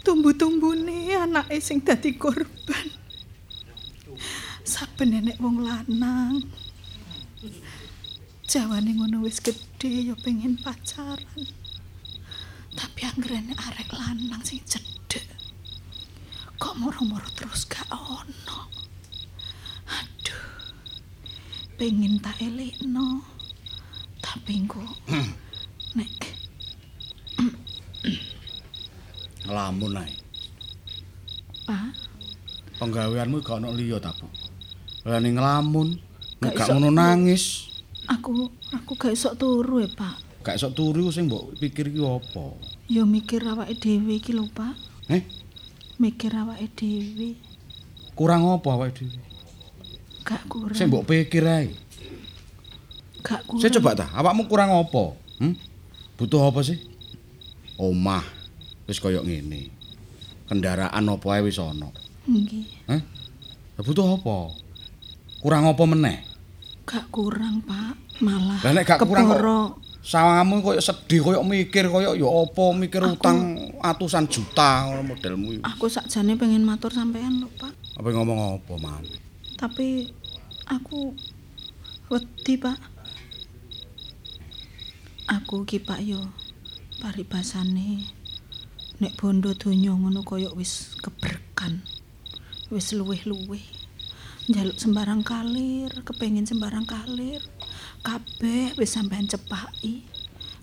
[0.03, 2.91] Tumbu-tumbune anake sing dadi korban.
[4.67, 6.43] Saben nenek wong lanang
[8.47, 11.47] Jawane ngono wis gedhe ya pengen pacaran.
[12.75, 15.27] Tapi anggrene arek lanang sing cedhek.
[16.59, 18.67] Kok moro-moro terus gak ono.
[19.87, 20.47] Aduh.
[21.79, 23.36] Pengen tak elekno.
[24.37, 24.85] Tapi kok
[25.97, 26.13] nek
[29.49, 30.13] Ngelamun ae.
[31.65, 31.97] Pak,
[32.77, 34.29] Penggaweanmu gak ono liya ta, Bu?
[35.09, 35.97] Lah ning ngelamun,
[36.45, 37.73] nek Gak gak ngono nangis,
[38.05, 40.45] aku aku gak iso turu ya, Pak.
[40.45, 42.45] gak iso turu sing mbok pikir iki apa?
[42.93, 44.77] Ya mikir awake dhewe iki lho, Pak.
[45.09, 45.25] Eh?
[45.97, 47.41] mikir awake dhewe.
[48.13, 49.25] Kurang apa awake dhewe?
[50.29, 50.77] Gak kurang.
[50.77, 51.73] Sing mbok pikir ae.
[53.27, 53.59] Gak kurang.
[53.59, 55.19] Saya coba ta, awakmu kurang apa?
[55.43, 55.59] Hmm?
[56.15, 56.79] Butuh apa sih?
[57.75, 58.23] Omah
[58.87, 59.75] wis kaya ngene.
[60.47, 61.91] Kendaraan apa ae wis ana.
[62.25, 62.87] Nggih.
[62.87, 63.03] Hah?
[63.83, 64.55] Butuh apa?
[65.43, 66.23] Kurang apa meneh?
[66.87, 67.99] Gak kurang, Pak.
[68.17, 69.61] Malah Lah nek gak kurang kok keporo.
[70.01, 75.61] sawangamu koyo sedih koyo mikir koyo ya apa mikir utang atusan juta ngono modelmu.
[75.67, 77.75] Aku sakjane pengen matur sampean lho, Pak.
[77.99, 79.03] Apa ngomong apa, Man?
[79.59, 80.09] Tapi
[80.65, 81.11] aku
[82.09, 82.79] wedi, Pak.
[85.27, 86.23] Aku ki Pak yo
[87.03, 88.07] paribasane
[89.03, 91.83] nek bondo donya ngono kaya wis keberkan.
[92.71, 93.63] Wis luwih-luwih.
[94.47, 97.43] Njaluk sembarang kalir, kepengin sembarang kalir.
[98.07, 100.07] Kabeh wis sampean cepaki.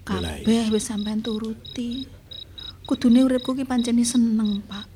[0.08, 2.08] Kabeh wis sampean turuti.
[2.88, 4.88] Kudune uripku ki pancen seneng, Pak.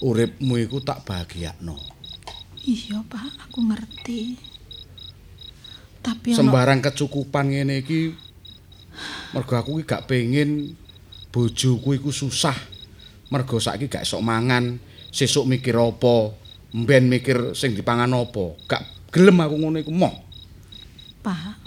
[0.00, 1.76] Uripmu iku tak bahagiakno.
[2.64, 4.47] Iya, Pak, aku ngerti.
[6.08, 8.16] Tapi Sembarang kecukupan ngene iki
[9.36, 10.72] mergo aku ki gak pengin
[11.28, 12.56] bojoku iku susah.
[13.28, 14.80] Mergo saiki gak esok mangan,
[15.12, 16.32] sesuk mikir apa,
[16.72, 18.56] mben mikir sing dipangan apa.
[18.64, 20.16] Gak gelem aku ngono iku moh.
[21.20, 21.60] Pak,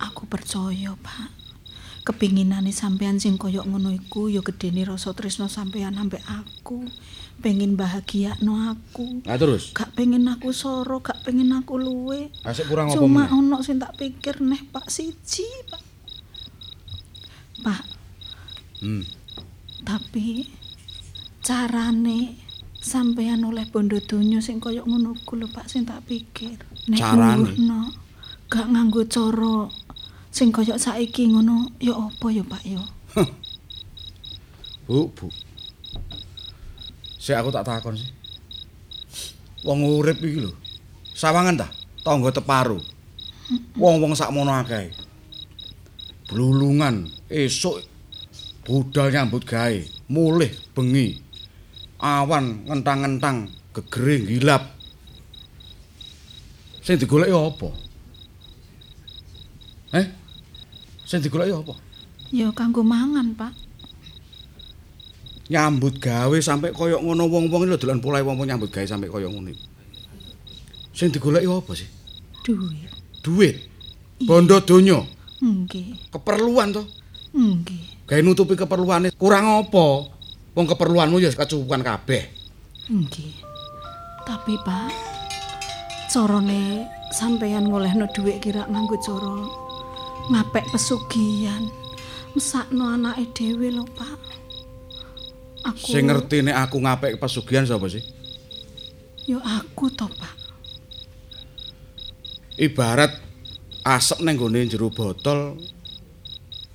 [0.00, 1.28] aku percaya, Pak.
[2.08, 6.88] Kepinginane sampean sing kaya ngono iku ya gedene rasa tresno sampean ambek aku.
[7.38, 9.22] Pengen bahagiakno aku.
[9.22, 12.34] Nah terus, Gak pengen aku soro, gak pengen aku luwe.
[12.42, 15.82] asik kurang apa Cuma ono sing tak pikir neh Pak siji, Pak.
[17.58, 17.82] Pak,
[18.78, 19.02] Hmm.
[19.82, 20.46] tapi
[21.40, 22.38] carane
[22.78, 26.54] sampean oleh bondo donya sing kaya ngono ku lho Pak sing tak pikir.
[26.86, 27.42] Nek Carane?
[27.54, 27.90] ngurno,
[28.46, 29.66] gak nganggo cara
[30.30, 32.82] sing kaya saiki ngono ya apa ya Pak ya?
[34.86, 35.26] Bu, Bu.
[37.28, 38.08] Sik aku tak takon sih.
[39.68, 40.48] Wong urip iki lho.
[41.12, 41.68] Sawangan ta?
[42.00, 42.80] Tangga teparo.
[43.76, 44.88] Wong-wong sakmono akeh.
[46.24, 47.84] Blulungan esuk
[48.64, 49.76] budal nyambut gawe,
[50.08, 51.20] mulih bengi.
[52.00, 54.64] Awan ngentang-ngentang, gegering gilap.
[56.80, 57.68] Sing digoleki apa?
[60.00, 60.06] Eh?
[61.04, 61.76] Sing digoleki apa?
[62.32, 63.67] Ya kanggo mangan, Pak.
[65.48, 69.48] Nyambut gawe sampai koyok ngono wong-wong lho dolan polahe wong-wong nyambut gawe sampai koyok ngono
[69.52, 69.66] iki.
[70.92, 71.88] Sing digoleki apa sih?
[72.44, 72.90] Duit.
[73.24, 73.56] Duit.
[74.18, 74.98] Bondo donya,
[75.38, 76.10] Nggih.
[76.10, 76.82] keperluan to.
[77.32, 78.02] Nggih.
[78.08, 80.10] Gawe nutupi keperluane kurang apa?
[80.58, 82.26] Wong keperluanmu ya kecukupan kabeh.
[82.90, 83.34] Nggih.
[84.26, 84.90] Tapi, Pak,
[86.10, 86.84] carane
[87.14, 89.32] sampeyan ngolehno dhuwit kira nganggo cara
[90.34, 91.64] ngapek pesugihan.
[92.34, 94.18] Mesakno anake dhewe lho, Pak.
[95.68, 98.00] Aku Sing ngerti nek aku ngapik pesugihan sapa sih?
[99.28, 100.34] Ya aku to, Pak.
[102.56, 103.12] Ibarat
[103.84, 105.60] asep neng gone jero botol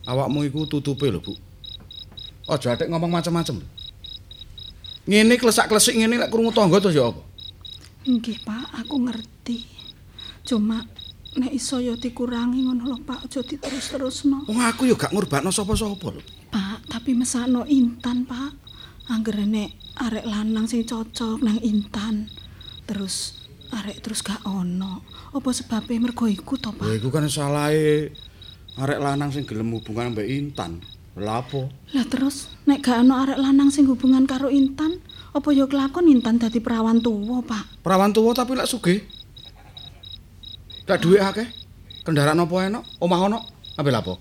[0.05, 1.33] awakmu iku tutupe lho, Bu.
[2.45, 3.63] Aja atik ngomong macam-macam.
[5.03, 7.19] Ngene klesak-klesik ngene lek krungu tangga terus ya apa?
[8.03, 9.63] Nggih, Pak, aku ngerti.
[10.43, 10.83] Cuma
[11.33, 14.47] nek iso ya dikurangi ngono lho, Pak, aja diterus-terusno.
[14.47, 16.21] Wong aku ya gak ngurbakno sapa-sapa lho.
[16.51, 18.62] Pak, tapi mesakno Intan, Pak.
[19.11, 22.31] Anggere nek arek lanang sing cocok nang Intan.
[22.87, 23.43] Terus
[23.73, 25.03] arek terus gak ono.
[25.33, 26.87] Apa sebabnya mergo iku to, Pak?
[26.93, 28.13] iku kan salahe
[28.79, 30.79] arek lanang sing gelem hubungan mbek Intan.
[31.13, 31.69] Lha apa?
[31.93, 34.97] Lah terus nek gak ono arek lanang sing hubungan karo Intan,
[35.33, 37.83] apa ya kelakon Intan dadi perawan tuwa, Pak?
[37.85, 39.03] Perawan tuwa tapi lek sugih.
[40.83, 41.47] Lek dhuwit akeh,
[42.03, 43.39] kendaraan apa enak, omah ono,
[43.79, 44.13] ambil apa?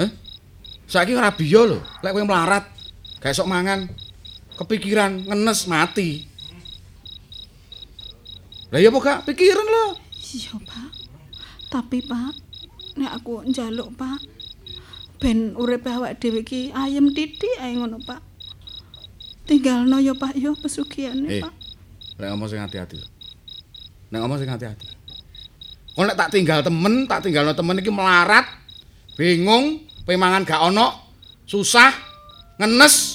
[0.00, 0.10] Eh?
[0.90, 2.66] Saiki ora biyo lho, lek kowe melarat,
[3.20, 3.86] gak esok mangan,
[4.56, 6.24] kepikiran, ngenes, mati.
[8.70, 9.18] Lah iya apa gak?
[9.28, 9.86] Pikiran lho.
[10.30, 10.90] Iya, Pak.
[11.70, 12.32] Tapi, Pak,
[12.98, 14.18] nek aku njaluk, Pak,
[15.18, 18.22] ben urip awak dhewe iki ayem titik ae ngono, Pak.
[19.46, 21.54] Tinggalno ya, Pak, ya pesugiane, Eh, Pak.
[22.20, 23.00] lek ngomong sing hati-hati.
[24.12, 24.86] Nek ngomong sing hati-hati.
[25.90, 28.46] Kok nek tak tinggal temen, tak tinggalno temen iki melarat,
[29.18, 31.10] bingung, pemangan gak ono,
[31.42, 31.90] susah,
[32.62, 33.09] ngenes.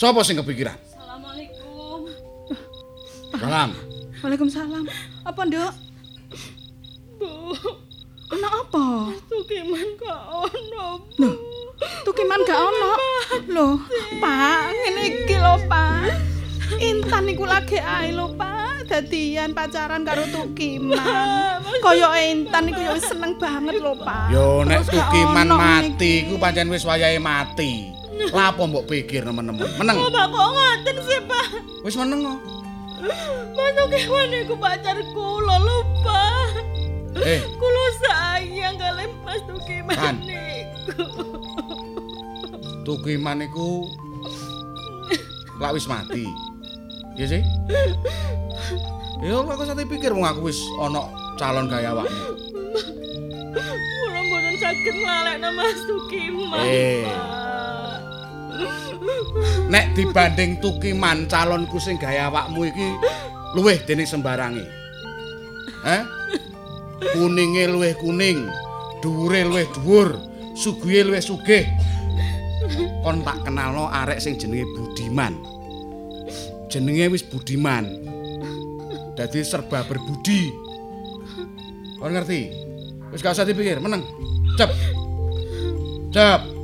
[0.00, 0.80] Sopo sing kepikiran?
[0.96, 2.08] Assalamualaikum.
[3.36, 3.76] Salam.
[4.24, 4.84] Waalaikumsalam.
[5.28, 5.72] Apa, Nduk?
[7.20, 7.28] Bu,
[8.32, 9.12] Ana apa?
[9.28, 11.04] tukiman gak ono.
[11.20, 11.36] Loh,
[12.08, 12.90] tukiman gak ono.
[13.52, 13.76] Loh,
[14.16, 16.16] Pak, ngene iki lho, Pak.
[16.80, 18.88] Intan iku lagi ae lho, Pak.
[18.88, 21.60] Dadian pacaran karo tukiman.
[21.84, 24.32] Kaya Intan iku ya seneng banget lho, Pak.
[24.32, 27.99] Yo nek tukiman mati iku pancen wis wayahe mati.
[28.28, 29.64] Lah apa mbok pikir nemen-nemen?
[29.80, 29.96] Meneng.
[29.96, 31.46] Oh, Pak kok ngoten sih, Pak?
[31.80, 32.38] Wis meneng kok.
[33.50, 36.48] Mas Tukiman iku pacar kula lho, Pak.
[37.16, 40.16] Eh, Kula sayang kali Mas Tukiman Kan.
[40.20, 41.04] niku.
[42.82, 43.88] Tukiman iku
[45.56, 46.28] lak wis mati.
[47.16, 47.42] Iya sih?
[49.20, 52.20] Ya kok sate pikir wong aku wis ana calon gaya awakmu.
[53.50, 57.04] Kula mboten saged nglalekno Mas Tukiman, Eh.
[57.04, 57.40] Pak.
[59.70, 62.88] Nek dibanding Tukiman calonku sing gaya awakmu iki
[63.54, 64.66] luwih dening sembarange.
[65.86, 66.02] Heh?
[67.16, 68.44] Kuninge luwih kuning,
[69.00, 70.20] dhuwure luwih dhuwur,
[70.52, 71.64] suguhe luwih sugih.
[73.00, 75.32] Kon tak kenalno arek sing jenenge Budiman.
[76.68, 77.88] Jenenge wis Budiman.
[79.16, 80.52] Dadi serba berbudi.
[81.96, 82.52] Kon ngerti?
[83.10, 84.06] Wis gak usah dipikir, meneng.
[84.54, 84.70] Cep.
[86.14, 86.59] Cep.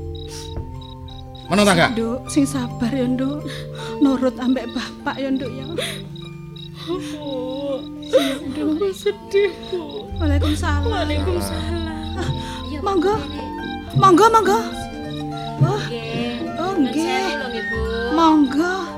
[1.47, 1.91] Meneng ta gak?
[1.95, 3.47] Nduk, sing sabar ya, Nduk.
[4.03, 5.67] Nurut ambek bapak ya, Nduk ya.
[6.87, 7.83] Bu,
[8.55, 10.07] aku sedih, Bu.
[10.19, 10.91] Waalaikumsalam.
[10.91, 12.23] Waalaikumsalam.
[12.83, 13.15] Monggo.
[13.95, 14.59] Monggo, monggo.
[15.67, 15.81] Oh,
[16.77, 17.35] Nggih.
[17.39, 18.11] oh.
[18.15, 18.96] Monggo.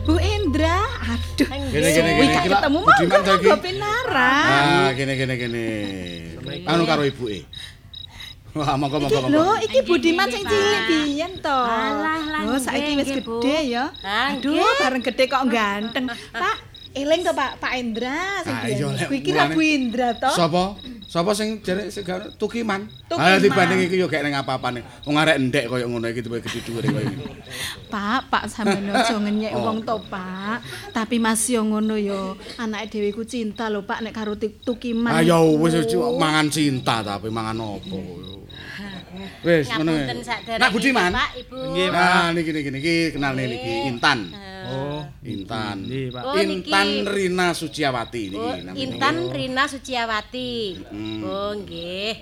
[0.00, 1.48] Bu Indra, aduh.
[1.68, 2.26] Gini gini gini.
[2.26, 3.04] gak Gila, ketemu to iki.
[3.06, 4.32] monggo pinara.
[4.42, 5.66] Ah, gini gini gini.
[6.64, 7.44] Anu karo ibuke.
[8.50, 9.36] Wah, monggo monggo Iki monggo.
[9.36, 11.58] lho, iki Budiman sing cilik biyen to.
[11.60, 13.84] Alah, lah, Oh, saiki wis gede ya.
[14.00, 16.04] Ah, Aduh, bareng gede kok ganteng.
[16.10, 16.56] Pak,
[16.92, 18.94] eling to Pak Pak Indra sing Ah, biyen.
[19.00, 20.30] Kuwi mulane- Bu Indra to.
[20.30, 20.74] Sapa?
[21.10, 22.86] Sapa sing jare sing gak- Tukiman?
[23.10, 24.86] Ah, dibanding iki yo gak ning apa-apane.
[25.02, 27.26] Wong arek endek koyo ngono iki tiba gede dhuwur koyo iki.
[27.90, 29.66] Pak, Pak sampeyan aja ngenyek Oh.
[29.66, 30.62] wong to, Pak.
[30.94, 35.10] Tapi Mas yo ngono yo, anake dhewe ku cinta lho, Pak, nek karo Tukiman.
[35.10, 35.58] Ah ya iku.
[35.66, 35.74] wis
[36.14, 38.46] mangan cinta tapi mangan opo koyo.
[39.42, 39.90] Wis ngono.
[40.62, 41.10] Nak Budiman.
[41.10, 41.58] Pak, Ibu.
[41.90, 44.30] Nah, niki niki niki kenal niki Intan.
[44.70, 45.76] Oh, Intan.
[45.84, 46.22] nggih, Pak.
[46.22, 46.70] Oh, niki.
[46.70, 48.78] Intan Rina Suciawati niki Oh, namanya.
[48.78, 50.52] Intan Rina Suciawati.
[50.88, 51.20] Mm.
[51.26, 52.12] Oh, nggih.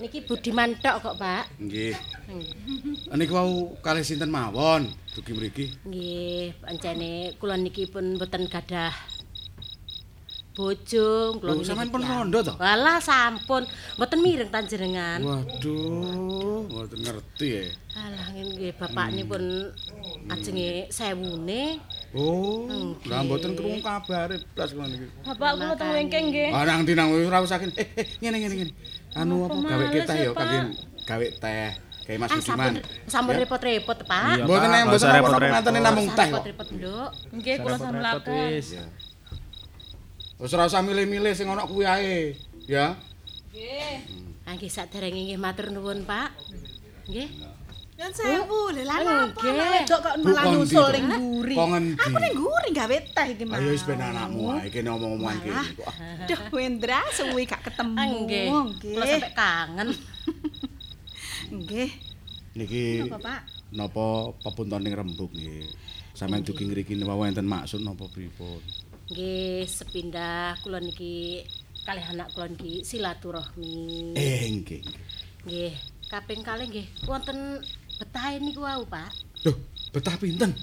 [0.00, 1.44] Niki Budiman tok kok, Pak.
[1.60, 1.94] Nggih.
[3.12, 5.66] Niku wau kalih sinten mawon dugi mriki.
[5.84, 8.92] Nggih, pancene kula niki pun mboten gadah
[10.52, 12.52] bojo, kula niki sampean pun rondo to?
[12.56, 13.64] Walah sampun,
[13.96, 15.18] mboten mireng panjenengan.
[15.20, 17.64] Waduh, mboten ngerti ya.
[17.92, 19.42] Alah nggih bapakne pun
[20.28, 21.80] ajenge sewune.
[22.12, 22.68] Oh,
[23.04, 25.06] lah mboten krungu kabare blas ngono iki.
[25.24, 26.48] Bapak kula teng wengkeng nggih.
[26.52, 27.72] Ah nang ndi nang ora usah kene.
[27.74, 28.72] Eh, eh, ngene ngene ngene.
[29.12, 30.58] Anu apa gawe kita ya, kangge
[31.04, 31.68] gawe teh
[32.02, 32.42] kayak Mas Ah Budiman.
[32.42, 32.74] sampun
[33.06, 33.40] sampun Ya.
[33.46, 34.34] repot-repot, Pak.
[34.34, 35.80] Iya, Mboten usah apa-apa repot-repot.
[35.80, 36.42] namung teh kok.
[36.42, 37.10] repot-repot, Nduk.
[37.36, 38.50] Nggih kula sambelaken.
[40.42, 40.50] Wis.
[40.58, 42.34] Ora usah milih-milih sing ana kuwi ae.
[42.66, 42.98] Ya.
[44.42, 46.34] Ah nggih saderenge nggih matur nuwun, Pak.
[47.06, 47.30] Nggih.
[47.94, 50.84] Yan sewu, lha lha apa wedok kok malah to?
[50.90, 51.54] ning mburi.
[51.54, 51.94] Kok ngendi?
[52.02, 53.62] Aku ning mburi gawe teh iki, Mas.
[53.62, 55.38] Ayo wis ben anakmu ae kene omong-omongan
[55.78, 55.94] kok.
[56.26, 57.94] Duh, Bu Indra suwi gak ketemu.
[57.94, 58.46] Ah nggih.
[58.82, 59.88] Kula sampe kangen.
[61.52, 61.90] Nggih.
[62.56, 63.40] Niki Apa, Pak?
[63.76, 65.68] napa pepuntoning rembug nggih.
[66.16, 68.58] Sampeyan dugi ngriki napa wonten maksud napa pripun?
[69.12, 71.44] Nggih, sepindah kula niki
[71.84, 74.16] kalih anak kula niki silaturahmi.
[74.16, 74.80] Eh nggih.
[75.44, 75.72] Nggih,
[76.08, 77.60] kaping kalih nggih wonten
[78.00, 79.12] betahe niku wau, Pak.
[79.44, 79.56] Loh,
[79.92, 80.56] betah pinten?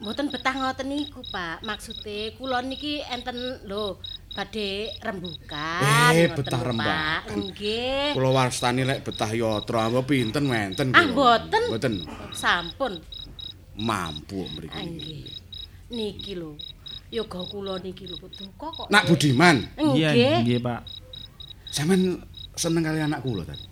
[0.00, 1.60] Mboten betah ngoten niku, Pak.
[1.60, 3.36] Maksude kula niki enten
[3.68, 4.00] lho
[4.32, 6.08] badhe rembukan.
[6.16, 7.20] Eh, betah rembukan.
[7.36, 8.16] Nggih.
[8.16, 11.62] Kula wastani lek betah yatra apa pinten menten Ah, mboten.
[11.68, 11.94] Mboten.
[12.32, 12.96] Sampun.
[13.76, 14.72] Mampu mriki.
[14.72, 15.41] Ah, nggih.
[15.92, 16.56] Niki lho.
[17.12, 18.88] Yoga kula niki lho duka kok.
[18.88, 19.60] Nak Budiman,
[19.92, 20.36] Iya, Nggih.
[20.42, 20.80] nggih, Pak.
[21.68, 22.20] sampean
[22.56, 23.64] seneng kali anak kula tadi.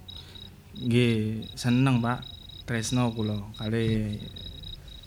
[0.77, 2.21] Nggih, seneng, Pak.
[2.69, 4.15] Tresno kula kali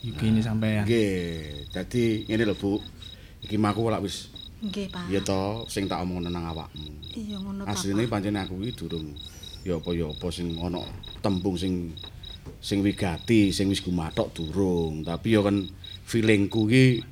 [0.02, 0.82] Yuki ini sampean.
[0.84, 2.82] Nggih, dadi ngene lho, Bu.
[3.46, 4.28] Iki maku lak wis
[4.64, 5.06] Nggih, Pak.
[5.12, 6.90] ya to sing tak omongno nang awakmu.
[7.14, 7.72] Iya ngono ta.
[7.72, 8.18] Asline Pak.
[8.18, 9.12] pancen aku iki durung
[9.62, 10.80] ya apa ya apa sing ana
[11.22, 11.92] tembung sing
[12.60, 15.64] sing wigati, sing wis gumathok durung, tapi ya kan
[16.04, 17.02] feelingku iki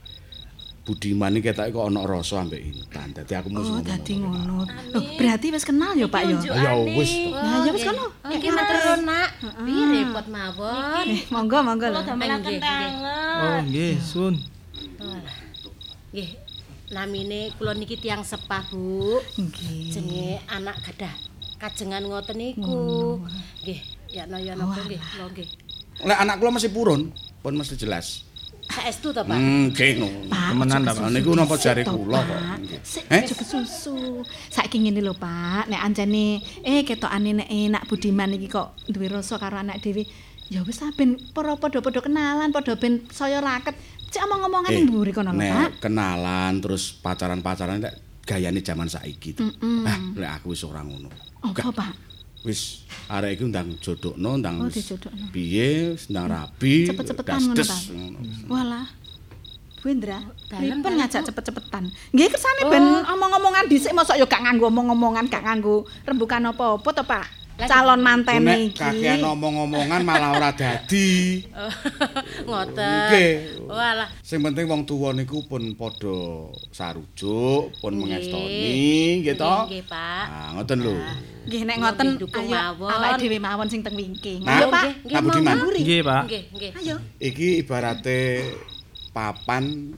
[0.83, 3.15] Budiman iki ketake kok ana rasa ambek Intan.
[3.15, 4.67] Dadi aku mesti Oh, dadi ngono.
[4.67, 6.37] Loh, berarti wis kenal ya, Pak ya?
[6.59, 7.31] Ya wis.
[7.31, 8.11] Nah, ya wis kono.
[8.27, 9.31] Nggih matur nuwun, Nak.
[9.63, 11.07] Piye repot mawon.
[11.07, 12.03] Eh, monggo monggo lho.
[12.03, 12.61] Nggih, nggih.
[13.39, 14.35] Oh, nggih, Sun.
[16.11, 16.31] Nggih.
[16.91, 19.23] Namine kula niki tiyang sepah, Bu.
[19.39, 19.95] Nggih.
[19.95, 21.15] Jenenge anak gadah
[21.63, 23.23] kajengan ngoten niku.
[23.63, 23.79] Nggih,
[24.11, 25.49] ya no ya napa nggih, kula nggih.
[26.03, 28.27] Lek anak kula masih purun, pun mesti jelas.
[28.63, 29.37] Saestu to, Pak?
[29.37, 30.09] Hmm, nggih no.
[30.31, 31.11] Temenan ta, Pak?
[31.11, 32.39] Niku napa jare kula kok.
[32.83, 33.23] Sik, Eh?
[33.27, 34.23] aja kesusu.
[34.49, 35.67] Saiki ngene lho, Pak.
[35.69, 40.07] Nek ancene eh ketokane nek enak Budiman iki kok duwe rasa karo anak dhewe.
[40.53, 43.73] Ya wis ben para padha-padha kenalan, padha ben saya raket.
[44.13, 45.81] Cek omong-omongan Eh, mburi kono Pak.
[45.81, 47.81] kenalan terus pacaran-pacaran
[48.29, 49.49] gayane zaman saiki to.
[49.49, 49.89] Mm-mm.
[49.89, 51.09] Ah, lek aku wis ora ngono.
[51.41, 51.93] Apa, Pak?
[52.43, 55.31] Wis arek iki ndang jodhokno, ndang Oh, dijodhokno.
[55.31, 58.19] piye, wis ndang rabi, Cepet-cepetan ngono, ngono.
[58.51, 58.87] Walah.
[59.79, 61.91] Bu Indra, Dalem, pripun ngajak cepet-cepetan.
[62.15, 62.71] Nggih kersane Oh.
[62.71, 67.27] ben omong-omongan dhisik mosok ya gak nganggo omong-omongan, gak nganggo rembukan apa-apa to, Pak.
[67.61, 68.81] Calon mantene iki.
[68.81, 71.45] kakean omong-omongan malah ora dadi.
[72.49, 73.09] Ngoten.
[73.13, 73.33] Nggih.
[73.69, 74.09] Walah.
[74.25, 79.57] Sing penting wong tuwa niku pun padha sarujuk, pun mengestoni, nggih to?
[79.69, 80.25] Nggih, Pak.
[80.27, 80.97] Ah, ngoten lho.
[81.47, 82.91] Nggih nek ngoten ayo mawon.
[82.91, 84.41] awake dhewe mawon sing teng wingking.
[84.43, 84.83] Nah, Ayo, Pak.
[84.83, 85.21] nggih.
[85.83, 86.23] Nggih, Pak.
[86.27, 86.71] Nggih, nggih.
[86.83, 86.97] Ayo.
[87.21, 88.21] Iki ibarate
[89.13, 89.95] papan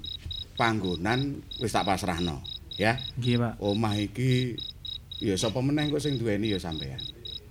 [0.59, 2.43] panggonan wis tak pasrahno,
[2.77, 2.99] ya.
[3.17, 3.53] Nggih, Pak.
[3.63, 4.59] Omah iki
[5.23, 7.01] ya sapa meneh kok sing duweni ya sampean.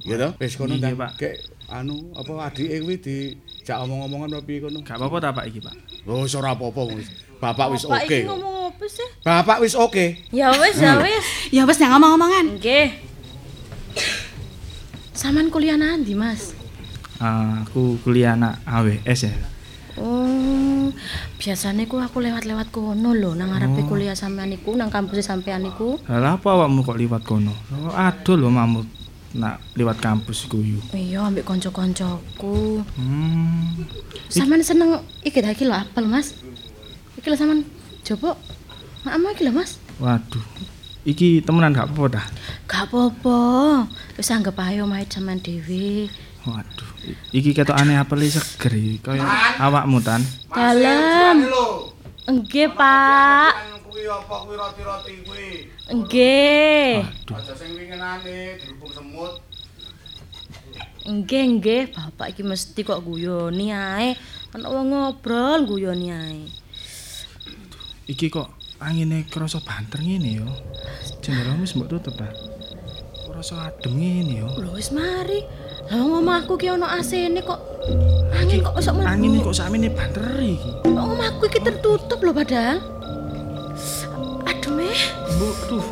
[0.03, 0.31] Ya toh?
[0.35, 1.15] Wis kono ndang Pak.
[1.15, 1.35] kek
[1.71, 4.83] anu apa adike kuwi dijak omong-omongan apa piye kono?
[4.83, 5.75] Gak apa-apa ta, Pak iki, Pak?
[6.03, 7.07] Oh, ora apa-apa wis.
[7.39, 8.19] Bapak wis Bapak oke.
[8.19, 9.09] iki ngomong apa sih?
[9.23, 10.05] Bapak wis oke.
[10.35, 11.25] Ya wis, ya wis.
[11.55, 12.59] Ya wis yang ngomong-omongan.
[12.59, 12.87] Nggih.
[15.15, 16.51] Saman kuliah nanti, Mas?
[17.23, 19.35] Ah, aku kuliah anak AWS ya.
[19.93, 20.89] Oh,
[21.37, 26.01] biasanya ku aku lewat-lewat kono lho nang ngarepe kuliah sampean iku nang kampus sampean iku.
[26.09, 27.53] Lah apa awakmu kok liwat kono?
[27.71, 29.02] Oh, aduh lho mamut
[29.33, 30.79] nak liwat kampus iku yo.
[30.93, 32.85] Iya, ambek kanca-kancaku.
[32.97, 33.85] Hmm.
[34.29, 36.37] Sampean seneng iki ta iki lho apel, Mas.
[37.17, 37.65] Iki lho sampean
[38.05, 38.37] coba.
[39.03, 39.81] Mak iki lho, Mas.
[39.97, 40.45] Waduh.
[41.03, 42.25] Iki temenan gak apa-apa dah.
[42.69, 43.39] Gak apa-apa.
[44.15, 46.07] Wis anggap ayo main sampean dhewe.
[46.45, 46.89] Waduh.
[47.33, 49.25] Iki ketok aneh apel seger iki kaya
[49.59, 50.21] awakmu tan.
[50.53, 51.49] Dalem.
[52.23, 53.82] Nggih, Pak.
[54.03, 55.51] Kuwi apa kuwi roti-roti kuwi?
[55.87, 57.07] Nggih.
[57.31, 59.39] Aja sing winginane dirubung semut.
[61.07, 61.83] Nggih, nggih.
[61.95, 64.11] Bapak iki mesti kok guyoni ae.
[64.51, 66.51] Ana wong ngobrol guyoni ae.
[68.11, 68.51] Iki kok
[68.83, 70.51] angine krasa banter ngene yo.
[71.23, 72.27] Jendela wis mbok tutup ta.
[73.31, 74.51] Krasa adem ngene yo.
[74.59, 75.47] Lho wis mari.
[75.87, 77.87] Lah wong omahku ki ana AC-ne kok.
[78.35, 79.07] Angin kok iso mlebu.
[79.07, 80.91] Angine kok sakmene banter iki.
[80.91, 82.83] Omahku iki tertutup lho padahal.
[85.33, 85.85] Mbok tuh.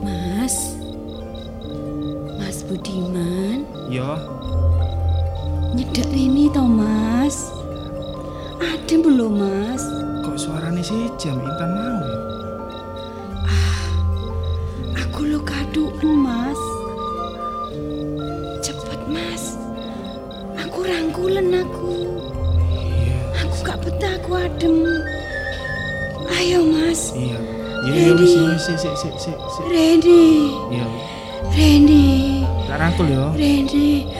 [0.00, 0.56] Mas.
[2.40, 4.16] Mas Budiman, Yo.
[5.76, 7.52] nyedek rini to, Mas.
[8.64, 9.84] Adem belum, Mas?
[10.24, 12.16] Kok suarane sih jam intan mau ya?
[15.04, 16.60] Aku lo kaduan, Mas.
[18.64, 19.60] Cepet, Mas.
[20.56, 22.08] Aku rangkulen aku.
[23.36, 24.80] Aku gak betah, aku adem.
[26.42, 27.14] Ayo, Mas.
[27.14, 27.38] Iya.
[27.86, 29.38] Iya iya wis wis sik sik sik sik.
[29.38, 29.64] sik.
[29.70, 30.50] Randy.
[30.74, 30.86] Iya.
[31.54, 32.06] Randy.
[32.66, 33.30] Tak rangkul yo.
[33.30, 34.10] Randy.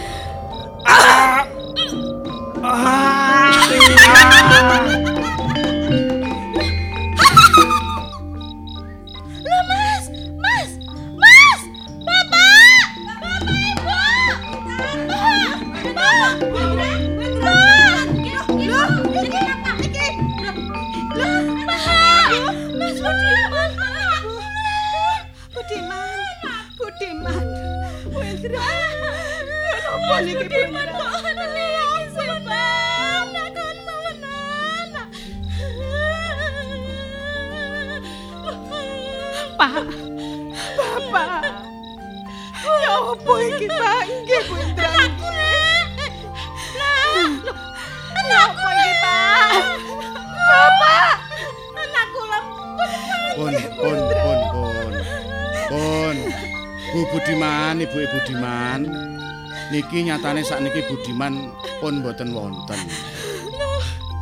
[60.23, 61.51] Nyatane sakniki Budiman
[61.83, 62.79] pun mboten wonten.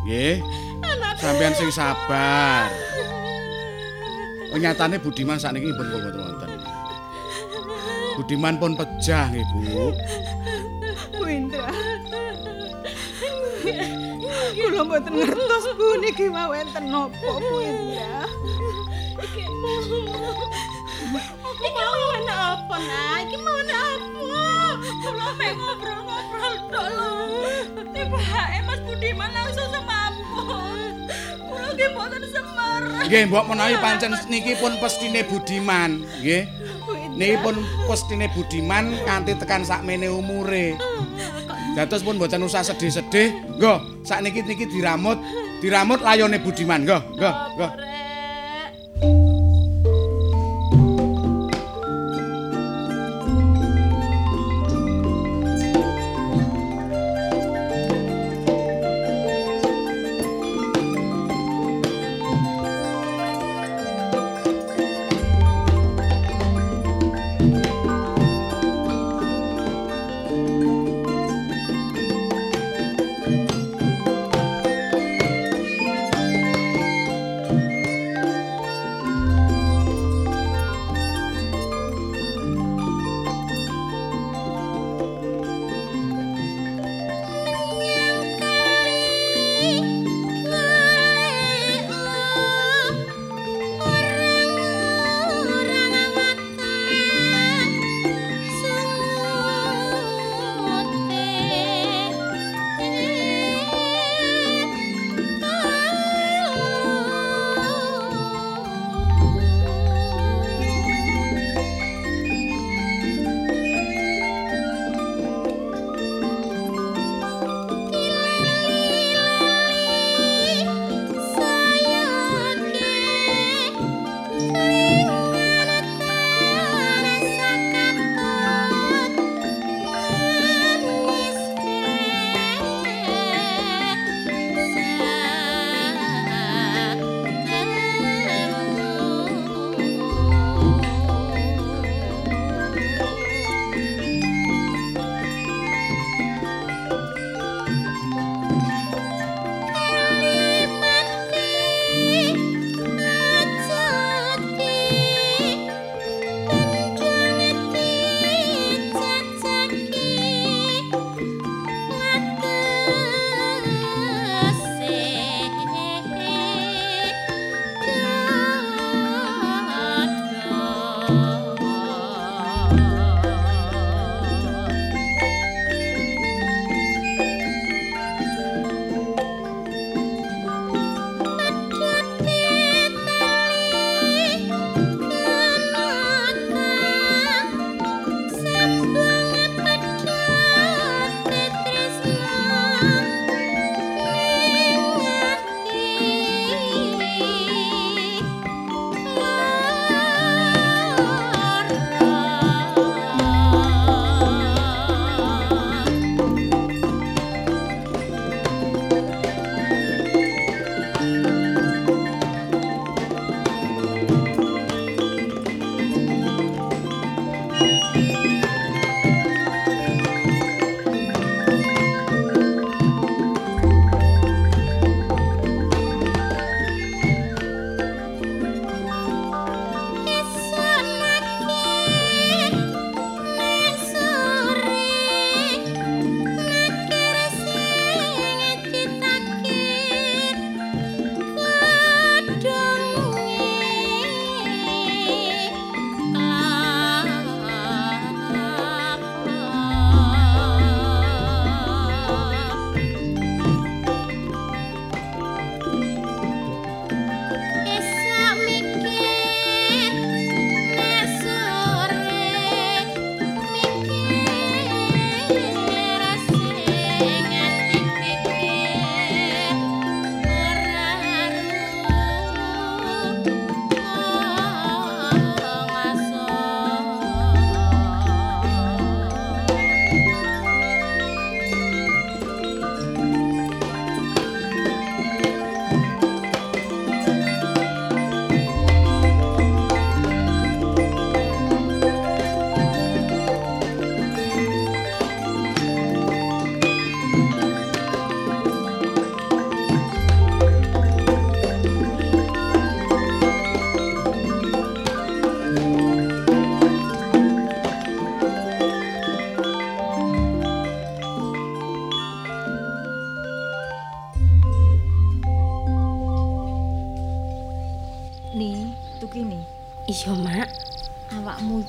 [0.00, 0.40] Nggih.
[1.20, 2.72] Sampeyan sing sabar.
[4.48, 6.50] Oh nyatane Budiman sakniki pun mboten wonten.
[8.16, 9.92] Budiman pun pejah nggih, Bu.
[11.20, 11.68] Wendra.
[14.56, 18.24] Kula mboten ngertos Bu niki mau enten napa Bu Wendra.
[21.60, 23.16] Iki mau ana apa, Nak?
[23.28, 24.39] Iki mau ana apa?
[25.00, 27.10] Kula mek ngobrol-ngobrol tok lho.
[27.96, 30.92] Tibake Mas Budiman langsung semaput.
[31.40, 32.82] Kula ki mboten semer.
[33.08, 36.44] Nggih, mbok menawi pancen niki pun pestine Budiman, nggih.
[37.16, 37.56] Niki pun
[37.88, 40.76] pestine Budiman kanthi tekan sakmene umure.
[41.74, 43.56] Dados pun mboten usah sedih-sedih.
[43.56, 45.16] Nggo, sakniki niki diramut,
[45.64, 46.84] diramut layone Budiman.
[46.84, 47.68] Nggo, nggo, nggo.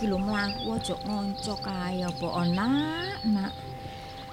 [0.02, 3.54] Iki lho mlaku aja ngoncok kae apa anak, nak.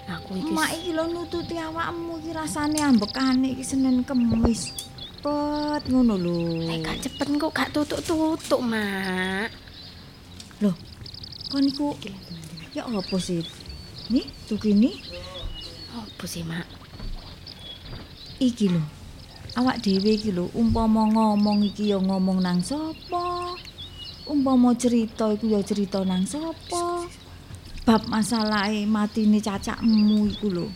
[0.08, 4.72] Aku iki Mak iki lho nututi awakmu iki rasane ambekane iki Senin Kemis.
[5.20, 6.64] Pet ngono lho.
[6.64, 9.52] Lek gak cepet kok gak tutuk-tutuk, Mak.
[10.64, 10.72] Loh,
[11.52, 11.92] kon iku
[12.72, 13.44] ya apa sih?
[14.08, 14.96] Nih, tukini.
[15.92, 16.64] Apa sih, Mak?
[18.40, 18.80] Iki lho.
[19.52, 23.52] Awak dhewe iki lho umpama ngomong iki ya ngomong nang sapa?
[24.28, 27.08] Umpama cerita iku ya cerita nang sapa?
[27.88, 30.66] Bab masalahe matine cacakmu iku lho.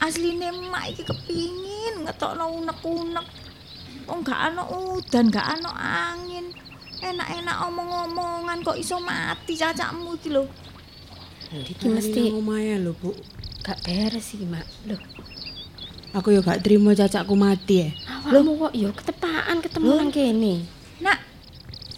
[0.00, 3.26] Asline mak iki kepingin ngetokno unek-unek.
[4.08, 5.68] Wong gak ana udan, gak ana
[6.08, 6.48] angin.
[7.04, 10.48] Enak-enak omong-omongan kok iso mati cacakmu iki lho.
[11.52, 13.12] Iki mesti omahe lho, Bu.
[13.60, 14.64] gak beres iki, Mak.
[14.88, 15.00] Loh,
[16.16, 17.88] Aku ya gak trimo cacakku mati ya.
[18.32, 20.54] awakmu kok ya ketepaan ketemu nang kene.
[21.04, 21.18] Nak,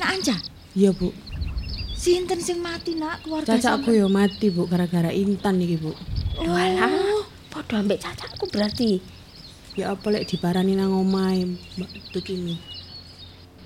[0.02, 0.34] nak Anja,
[0.80, 1.12] Iya, Bu.
[2.00, 5.92] sinten sing mati nak keluarga Cacakku ya mati, Bu, gara-gara intan iki, Bu.
[6.40, 7.20] Lho alah,
[7.52, 9.04] padha ambek cacakku berarti.
[9.76, 12.56] Ya apa lek diparani nang omahe, Mbak Tukimi.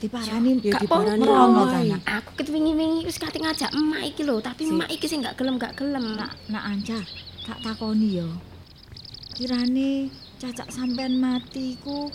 [0.03, 2.03] diparani Ya Gak diparani Rono Nak?
[2.03, 5.79] Aku ketwingi-wingi wis kate ngajak emak iki lho, tapi emak iki sing gak gelem gak
[5.79, 6.19] gelem.
[6.19, 6.99] Nak, nak Anja,
[7.47, 8.29] tak takoni ya.
[9.39, 10.11] Kirane
[10.43, 12.11] cacak sampean mati iku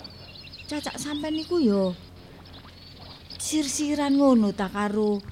[0.68, 1.90] cacak sampean iku ya
[3.40, 5.24] sirsiran ngono ta karo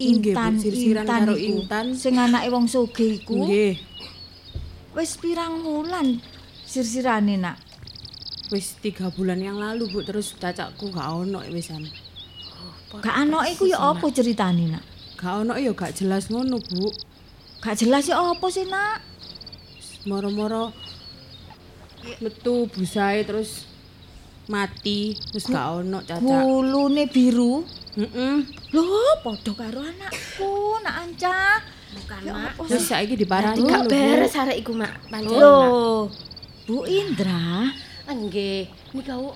[0.00, 1.34] Intan, sirsiran Intan karo.
[1.36, 1.86] Intan.
[1.94, 3.46] Sing anake wong sugih iku.
[3.46, 3.76] Nggih,
[4.92, 6.20] Wis pirang wulan
[6.66, 7.56] sirsirane, Nak?
[8.52, 11.88] wis tiga bulan yang lalu, Bu, terus cacakku gak ono wisan.
[13.00, 14.84] Gak ana iku ya apa ceritane, Nak?
[15.16, 16.92] Gak ono ya gak jelas ngono, Bu.
[17.64, 19.00] Gak jelas ya apa sih, Nak?
[20.04, 20.76] Moro-moro
[22.20, 23.64] metu busae terus
[24.50, 26.22] mati, terus gak ono cacak.
[26.22, 27.62] Gulune biru.
[27.94, 28.36] Heeh.
[28.72, 31.60] Lho, padha karo anakku, Nak Anja.
[31.92, 32.54] Bukan, Ya Mak.
[32.66, 33.92] Terus saiki diparani gak lho, Bu.
[33.92, 34.92] beres arek iku, Mak.
[35.12, 35.28] Pancen.
[35.28, 35.38] Mak.
[35.38, 36.08] Loh,
[36.64, 37.68] Bu Indra,
[38.08, 39.32] Nggih, niku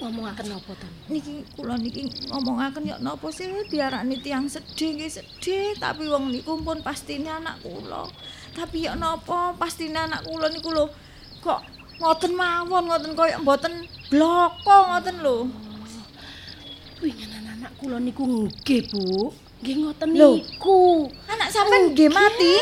[0.00, 0.88] ngomongaken napa to?
[1.06, 6.58] niki kula niki ngomongaken ya napa sih diarani tiang sedih nggih sedih, tapi wong niku
[6.58, 8.08] pun pastine anak kula.
[8.58, 10.90] Tapi ya napa pastine anak kula niku lho
[11.44, 11.62] kok
[12.00, 13.74] ngoten mawon ngoten koyo mboten
[14.10, 15.36] bloko ngoten lho.
[17.02, 19.30] Wingenan anak kula niku nggih, Bu.
[19.60, 21.08] Nggih ngoten niku.
[21.28, 22.54] Anak sampean nggih mati.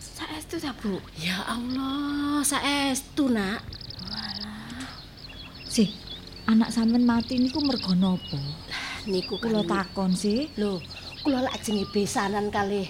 [0.00, 1.00] Saestu ta, Bu?
[1.16, 3.62] Ya Allah, saestu, Nak.
[5.70, 5.88] Sih,
[6.50, 8.36] anak sampean mati niku mergo napa?
[9.06, 10.76] Niku Kula takon sih, Lho,
[11.24, 12.84] kula lajeng besanan kalih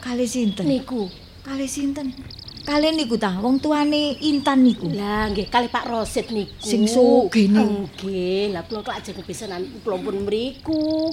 [0.00, 0.64] kali sinten?
[0.64, 1.10] niku.
[1.44, 2.16] Kali sinten?
[2.60, 4.86] Kali niku ta, wong tuane Intan niku.
[4.92, 6.52] Lah nggih kalih Pak Rosid niku.
[6.60, 7.88] Sing sugih niku.
[8.04, 11.08] Nggih, lah kula lajeng besanan kula pun mriku.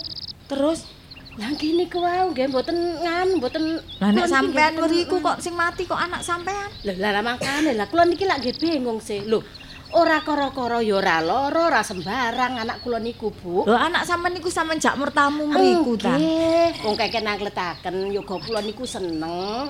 [0.48, 0.84] Terus
[1.38, 5.86] Lah nggih niku wae nggih mboten ngan, mboten Lah nek sampean mboten- kok sing mati
[5.86, 6.66] kok anak sampean.
[6.82, 9.22] Lah lah makane lah kula niki lak nggih bingung sih.
[9.22, 9.46] Lho,
[9.94, 13.70] ora kara-kara ya ora lara, ora sembarang anak kula niku, Bu.
[13.70, 16.18] Lho anak sampean niku sampean jak mertamu mriku ta.
[16.18, 19.70] Nggih, wong keke nangletaken yoga kula niku seneng.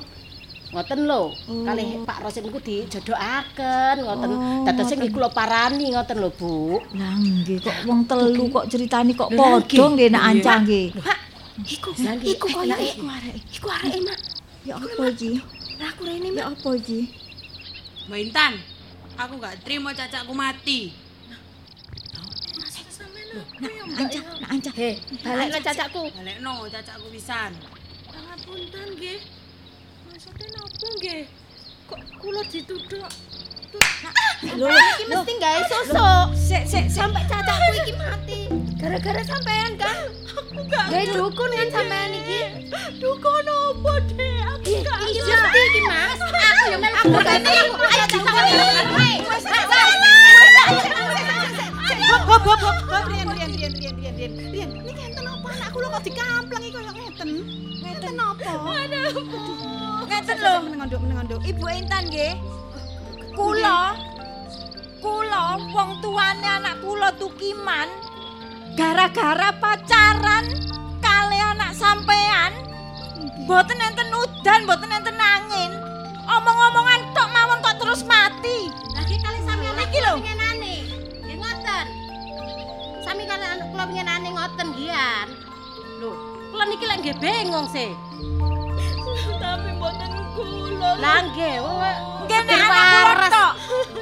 [0.68, 1.32] Ngoten lho,
[1.64, 4.30] kalih Pak Rosid niku dijodokaken ngoten.
[4.36, 6.84] Oh, Dados nggih kula parani ngoten lho, Bu.
[6.92, 10.08] Lah nggih kok wong telu kok ceritani kok padha nggih.
[10.12, 10.88] nek anca nggih.
[11.00, 11.20] Pak,
[11.64, 12.36] iku nggih.
[12.36, 13.36] iku koyo iku arek.
[13.48, 14.20] Iku areke, Mak.
[14.68, 15.32] Ya apa iki?
[15.80, 16.60] Lah aku rene, Ya Mak.
[16.60, 17.00] apa iki?
[18.12, 18.54] Mbak Intan,
[19.16, 20.92] aku gak terima cacakku mati.
[23.38, 23.72] Nak
[24.04, 24.72] anca, nak anca.
[24.76, 24.90] He,
[25.24, 26.04] balekno cacakku.
[26.12, 27.52] Balekno cacakku pisan.
[28.12, 29.37] Pangapunten nggih.
[30.38, 31.22] Maksudnya napa nggih?
[31.90, 33.10] Kok kula dituduh
[34.54, 36.26] Lho, iki mesti gawe sosok.
[36.38, 37.02] Sik sik sik.
[37.02, 38.40] Sampai cacakku iki mati.
[38.78, 39.98] Gara-gara sampean kan?
[40.30, 42.40] aku gak Gawe dukun kan sampean iki.
[43.02, 44.38] dukun apa, Dek?
[44.46, 46.20] Aku gak Iki mesti iki, Mas.
[46.54, 47.50] Aku ya melu aku gane.
[47.50, 48.54] Ayo cacakku.
[52.08, 54.32] Hop hop hop hop hop riyen riyen riyen riyen riyen riyen.
[54.54, 57.30] Riyen, niki enten apa anak kula kok dikamplang iki koyo ngeten.
[57.82, 58.54] Ngeten apa?
[60.08, 60.56] Ngeten lho.
[60.66, 61.40] Menengondok menengondok.
[61.44, 62.36] Ibu Intan nggih.
[63.38, 63.94] Kula
[64.98, 67.86] kula wong tuane anak kula tukiman
[68.74, 70.42] gara-gara pacaran
[70.98, 72.50] kali anak sampean
[73.46, 75.72] mboten enten udan, mboten enten angin.
[76.28, 78.68] Omong-omongan tok mawon kok terus mati.
[78.98, 80.14] Lagi kali sampean Iki lho.
[80.18, 80.76] pengenane.
[81.24, 81.86] Nggih ngoten.
[83.06, 84.92] Sami kali anak kula pengenane ngoten nggih.
[86.02, 86.12] Lho,
[86.52, 87.94] kula niki lek nggih bingung sih.
[89.38, 90.92] Tapi mboten kula.
[91.02, 91.56] Lah nggih,
[92.28, 93.54] Nggih nek anak.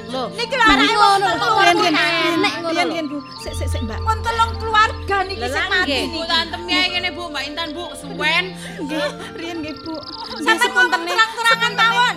[0.06, 1.28] Lho, Niki lho anak ngono
[1.74, 1.94] riyen.
[2.36, 3.18] Enek ngono Bu.
[3.42, 3.98] Sik sik sik Mbak.
[4.02, 6.04] Pun telung keluarga niki Lah, sing lah, mati nggih.
[6.10, 6.30] Bu niki.
[6.30, 8.44] tantem ya ngene Bu, Mbak Intan Bu, suwen.
[8.82, 9.08] Nggih,
[9.38, 9.94] riyen nggih Bu.
[10.42, 12.16] Sampeyan ngomong terang-terangan mawon.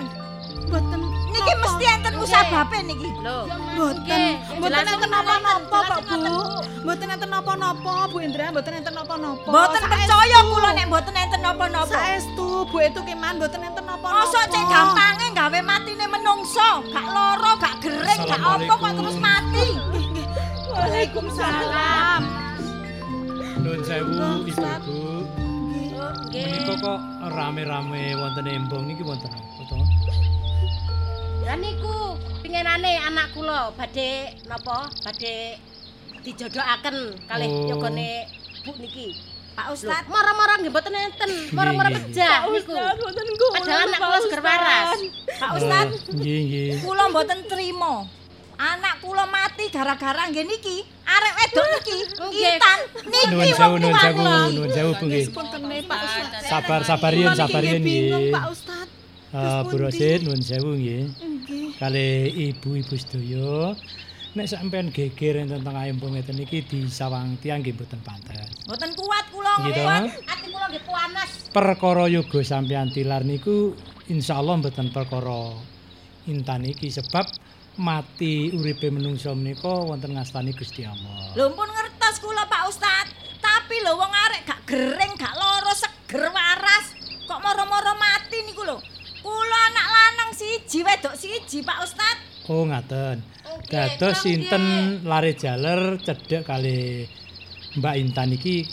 [1.39, 3.09] Niki mesti enten musababe niki.
[3.23, 3.47] Lho,
[3.79, 4.21] Mboten,
[4.59, 6.19] mboten enten napa-napa kok, Bu.
[6.19, 6.35] Bu.
[6.83, 9.47] Mboten enten napa-napa, Bu Indra, mboten enten napa-napa.
[9.47, 11.95] Mboten percaya kula nek mboten enten napa-napa.
[11.95, 14.19] Saestu, Bu itu kiman mboten enten napa-napa.
[14.19, 19.67] Mosok cek gampange gawe matine menungso, gak loro, gak gering, gak apa kok terus mati.
[20.75, 22.21] Waalaikumsalam.
[23.63, 24.99] Nuwun sewu Ibu-ibu.
[26.29, 26.45] Nggih.
[26.45, 26.99] Menika kok
[27.31, 29.77] rame-rame wonten embong niki wonten apa to?
[31.49, 32.13] Lah niku
[32.45, 34.85] pinginane anak kula badhe napa?
[35.01, 35.57] Badhe
[36.21, 37.69] dijodohaken kalih Oh.
[37.73, 38.29] yogane
[38.61, 39.17] Bu niki.
[39.57, 42.75] Pak Ustad, Mara-mara nggih mboten enten, mara-mara pejah niku.
[43.49, 44.99] Padahal anak kula seger waras.
[45.35, 46.69] Pak Ustad, Oh, Nggih, nggih.
[46.85, 48.05] kula mboten trima.
[48.55, 50.77] Anak kula mati gara-gara nggih niki.
[51.03, 51.97] Arek wedok niki,
[52.29, 52.53] Nggih.
[52.55, 52.79] Intan.
[53.03, 54.35] Niki Nuwun wong sewu, nuwun sewu, kula.
[54.53, 55.25] nuwun sewu Bu nggih.
[55.33, 56.25] Puntene Pak Ustad.
[56.45, 58.29] Sabar, sabar yen, sabar yen nggih.
[58.29, 58.87] Pak Ustad.
[59.31, 61.05] Rosid nuwun sewu nggih.
[61.21, 61.67] Nggih.
[61.77, 62.09] Kali
[62.49, 63.77] ibu-ibu sedaya
[64.33, 68.49] nek sampean geger enten tengah embong ngeten iki disawang tiyang nggih mboten pantes.
[68.65, 69.85] Mboten kuat kula Nggih.
[70.25, 71.29] Ati kula nggih panas.
[71.53, 73.77] Perkara yoga sampean tilar niku
[74.09, 75.53] insyaallah mboten perkara
[76.25, 77.25] intan iki sebab
[77.79, 81.37] mati uripe menungso menika wonten ngastani Gusti Allah.
[81.37, 83.07] Lho pun ngertos kula Pak Ustad.
[83.39, 86.97] Tapi lho wong arek gak gering, gak loro, seger waras.
[87.29, 88.77] Kok moro-moro mati niku lho.
[89.29, 92.17] Kula anak lanang siji, wedok siji Pak Ustad.
[92.49, 93.21] Oh ngaten.
[93.69, 94.63] Dados sinten
[95.05, 97.05] lare jaler cedhek kali
[97.77, 98.65] Mbak Intan iki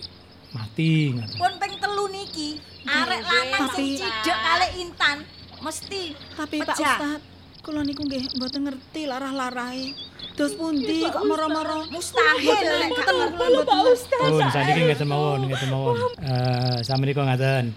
[0.56, 1.36] mati ngaten.
[1.36, 2.56] Pun ping telu niki.
[2.88, 5.28] Arek lanang sing cidhek kali Intan
[5.60, 6.96] mesti Tapi Pak pecah.
[6.96, 7.20] Ustad,
[7.60, 9.92] kula niku nggih mboten ngerti larah-larahe.
[10.40, 13.92] Dos pundi kok moro-moro mustahil nek gak kula mboten.
[14.24, 15.96] Pun saniki ngeten mawon, ngeten mawon.
[16.24, 17.76] Eh sami ngaten.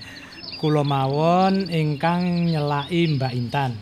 [0.60, 3.80] Kula mawon ingkang nyelaki Mbak Intan.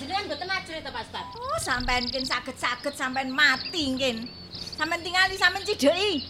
[0.00, 1.26] Jenengan mboten ajrih to Pak Ustad?
[1.36, 4.24] Oh, sampean kin saged-saged sampean mati nggih.
[4.56, 6.24] Sampean tingali sampean cidheki.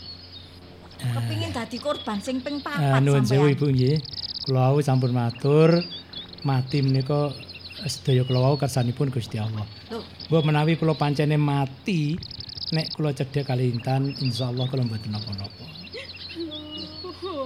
[0.99, 3.55] Kepingin dadi korban sing ping papat nuwun sewu sampean.
[3.55, 3.97] Ibu nggih.
[4.51, 5.79] Kula wau sampun matur
[6.43, 7.31] mati menika
[7.87, 9.63] sedaya kula wau kersanipun Gusti Allah.
[10.27, 12.19] Mbok menawi kula pancene mati
[12.75, 15.78] nek kula cedhek kali Intan insyaallah kula mboten napa-napa.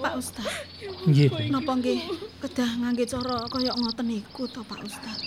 [0.03, 0.51] Pak Ustad,
[1.07, 1.31] Nggih.
[1.55, 1.99] Napa nggih
[2.43, 5.19] kedah ngangge cara kaya ngoten niku to Pak Ustad?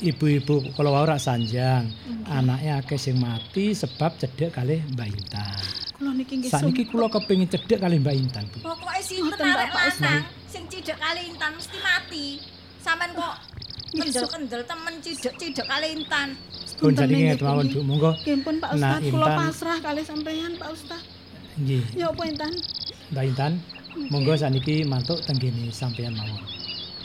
[0.00, 1.86] Ibu-ibu kula wau rak sanjang.
[2.26, 5.60] Anake akeh sing mati sebab cedhek kali Mbak Intan.
[5.94, 8.58] Kula niki nggih Saniki kula kepengin cedhek kali Mbak Intan, Bu.
[8.64, 12.26] Pokoke sinten arek lanang sing cidhek kali Intan mesti mati.
[12.80, 13.34] Sampean kok
[13.92, 16.28] kendel-kendel temen cidhek-cidhek kali Intan.
[16.80, 17.80] Pun ngeten mawon, Bu.
[17.84, 18.10] Monggo.
[18.24, 21.02] Nggih pun Pak Nah, Ustad, kula pasrah kali sampeyan Pak Ustad.
[21.60, 21.82] Nggih.
[21.92, 22.52] Ya apa Intan?
[23.10, 23.52] Mbak Intan,
[24.10, 26.38] monggo saniki mantuk tenggene sampeyan mawon.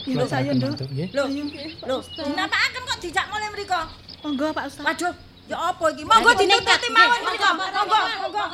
[0.06, 0.90] Ya Kula saya seraken nduk.
[1.18, 1.44] Lho, Ayo.
[1.90, 3.80] lho, dinapakaken kok dijak mulai mriko?
[4.22, 4.86] Monggo Pak Ustad.
[4.86, 5.14] Waduh,
[5.50, 6.04] ya apa iki?
[6.06, 6.94] Monggo ditututi nggih.
[6.94, 7.50] mawon Monggo, mriko.
[7.58, 8.46] monggo, Monggo,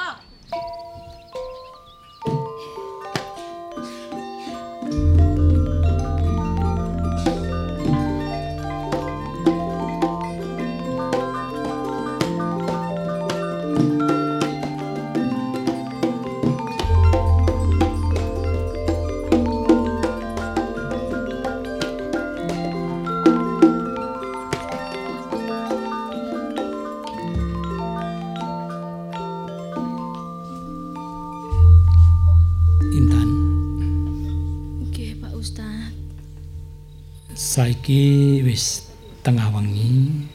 [37.81, 38.93] saiki wis
[39.25, 40.29] tengah wengi.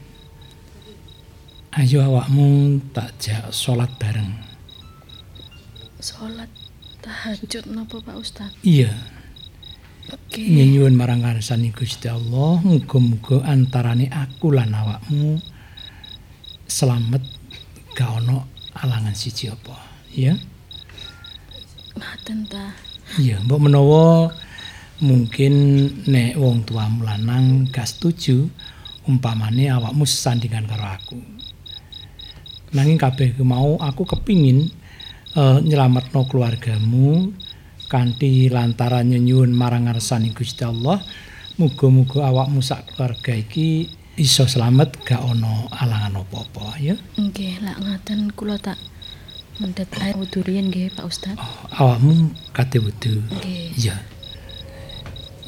[1.79, 4.35] Ayo awakmu tak jak salat bareng.
[6.03, 6.51] Salat
[6.99, 8.51] tahajud napa Pak Ustad?
[8.67, 8.91] Iya,
[10.11, 10.43] Oke.
[10.43, 15.39] nyuwun marang ngarsane Gusti Allah, muga-muga antarane aku lan awakmu
[16.67, 17.23] selamat
[17.95, 18.43] gak ono
[18.75, 20.35] alangan siji apa, ya?
[21.95, 22.75] Ngaten ta.
[23.15, 24.35] Iya, mbok menawa
[25.01, 25.53] mungkin
[26.09, 28.49] nek wong tuamu lanang gak setuju
[29.05, 31.19] umpamane awakmu sesandingan karo aku.
[32.75, 34.67] Nanging kabeh mau aku kepingin
[35.37, 37.31] eh, nyelametno keluargamu
[37.87, 40.99] kanthi lantaran nyuwun marang ngarsane Gusti Allah
[41.55, 46.97] muga-muga awakmu sak keluarga iki iso selamat gak ono alangan apa-apa ya.
[47.15, 48.77] Nggih, lak ngaten kula tak
[49.57, 51.37] mendet air wudu riyin nggih Pak Ustad.
[51.73, 53.21] Awakmu kate wudu.
[53.29, 53.73] Nggih.
[53.77, 53.97] Ya.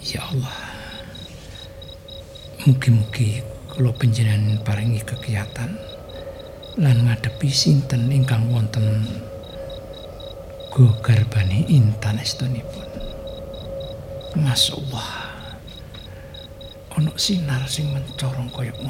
[0.09, 0.57] Ya Allah.
[2.65, 5.77] Mugi-mugi kula panjenengan paringi kekiyatan
[6.81, 9.05] lan ngadepi sinten ingkang wonten
[10.73, 12.89] go garbane intan estunipun.
[14.33, 15.29] Masyaallah.
[16.97, 18.89] ana sinar sing mencorong ngono.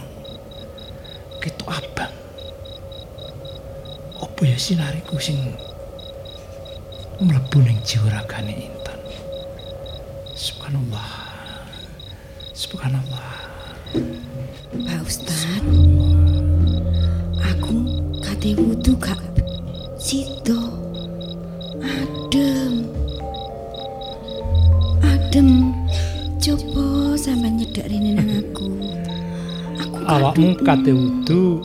[1.44, 2.16] Ketok abang.
[4.24, 5.52] Apa ya sinar iku sing
[7.20, 8.79] mlebu ning jiwa ragane.
[10.40, 11.12] Subhanallah.
[12.56, 13.28] Subhanallah.
[14.72, 15.60] Pak Ustad.
[17.44, 17.84] Aku
[18.24, 19.20] kate wudu gak
[20.00, 20.80] sido.
[21.84, 22.88] Adem.
[25.04, 25.76] Adem.
[26.40, 28.72] Coba sampean nyedek rene nang aku.
[29.76, 31.60] Aku Awakmu kate wudu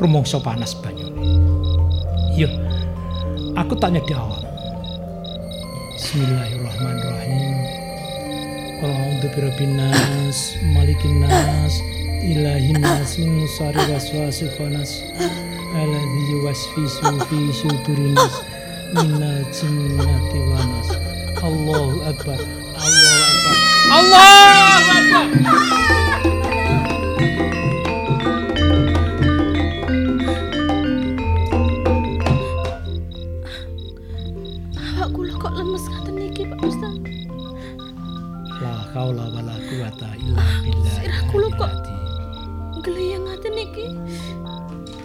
[0.00, 1.28] rumangsa panas banyune.
[2.32, 2.48] Iya.
[3.52, 4.48] Aku tak nyedhi awak.
[6.00, 6.69] Bismillahirrahmanirrahim.
[8.80, 11.74] Qul a'udzu birabbin nas, malikin nas,
[12.24, 15.04] ilahin nas, min syarri waswasil khannas.
[15.76, 18.16] Alladzi yuwaswisu fi sudurin
[18.96, 19.68] jinnati.
[21.44, 22.40] Allahu akbar.
[22.80, 23.58] Allahu akbar.
[23.92, 25.99] Allahu akbar.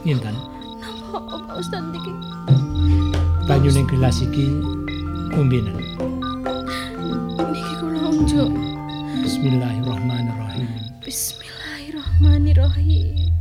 [0.06, 0.38] Intan,
[0.78, 2.14] Napa Pak Ustaz niki?
[3.50, 4.54] banyu ning gelas iki
[5.34, 5.82] umbenan.
[7.50, 8.54] Niki kula unjuk.
[9.26, 10.70] Bismillahirrahmanirrahim.
[11.02, 13.34] Bismillahirrahmanirrahim.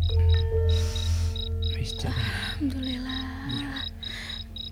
[1.77, 2.01] Wis.
[2.01, 3.85] Alhamdulillah.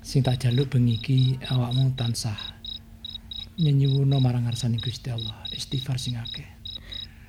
[0.01, 2.56] Sing tak jaluk bengi iki awakmu tansah
[3.60, 6.48] nyenyuwuna marang ngarsane Gusti Allah, istighfar sing akeh.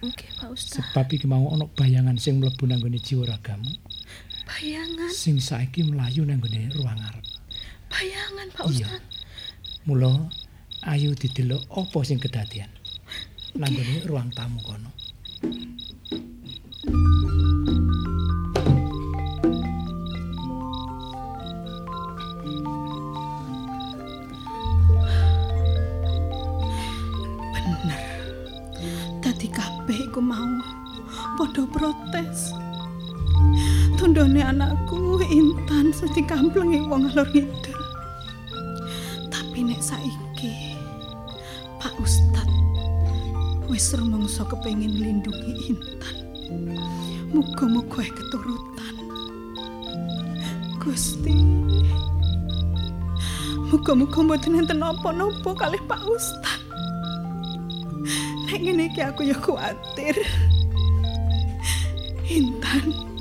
[0.04, 0.88] Oke, Pak Ustaz.
[0.88, 3.72] Sebab iki mau ana bayangan sing mlebu nang gone jiwa ragamu,
[4.54, 7.26] Bayangan, sing saiki mlayu nang gone ruang ngarep.
[7.90, 8.86] bayangan Pak Iya.
[8.86, 9.02] Ustaz.
[9.90, 10.30] Mula
[10.94, 12.70] ayo didelok apa sing kedadian.
[13.58, 14.94] Nang gone ruang tamu kono.
[27.54, 28.02] Bener.
[29.24, 30.62] Dadi kabeh iku mau
[31.38, 32.54] padha protes.
[34.04, 37.80] Tundone anakku Intan sedi kamplengi wong alor ngidul.
[39.32, 40.76] Tapi nek saiki
[41.80, 42.52] Pak Ustad
[43.72, 46.16] wis rumangsa kepengin lindungi Intan.
[47.32, 48.96] Muga-muga keturutan.
[50.84, 51.40] Gusti.
[53.72, 56.60] Muga-muga mboten enten napa-napa kalih Pak Ustad.
[58.52, 60.28] Nek ngene iki aku ya kuatir.
[62.28, 63.13] Intan.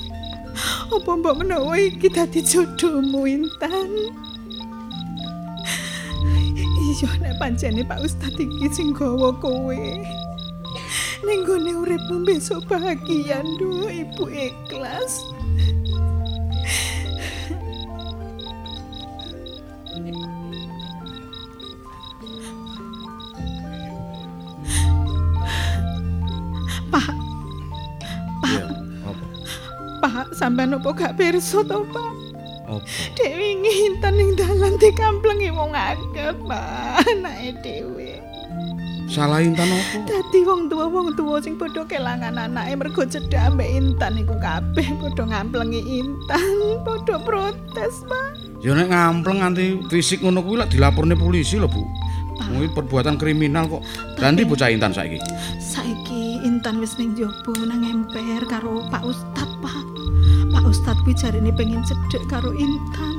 [0.92, 4.12] Apa mbok menawa iki dadi jodohmu Intan?
[6.84, 9.82] Iya nek pancene Pak Ustad iki sing gawa kowe.
[11.24, 13.40] Ning gone uripmu besok bahagia
[13.88, 15.24] Ibu ikhlas.
[30.32, 32.12] Pak, sampean opo gak pirsa to, Pak?
[32.64, 32.80] Apa?
[33.20, 37.04] Dek wingi intan ning dalan dikamplengi wong akeh, Pak.
[37.04, 38.16] Anake dhewe.
[39.12, 40.08] Salah Intan apa?
[40.08, 44.88] Dadi wong tua wong tua sing padha kelangan anake mergo cedhak ambek Intan iku kabeh
[45.04, 48.64] padha ngamplengi Intan, padha protes, Pak.
[48.64, 51.84] Ya nek ngampleng nganti fisik ngono kuwi lak dilaporne polisi lho, Bu.
[52.40, 53.84] Kuwi perbuatan kriminal kok.
[54.16, 55.20] Ganti bocah Intan saiki.
[55.60, 59.91] Saiki Intan wis ning jaba nang emper karo Pak Ustad, Pak.
[60.52, 63.16] Pak Ustad kuwi jarine pengen cedhek karo Intan.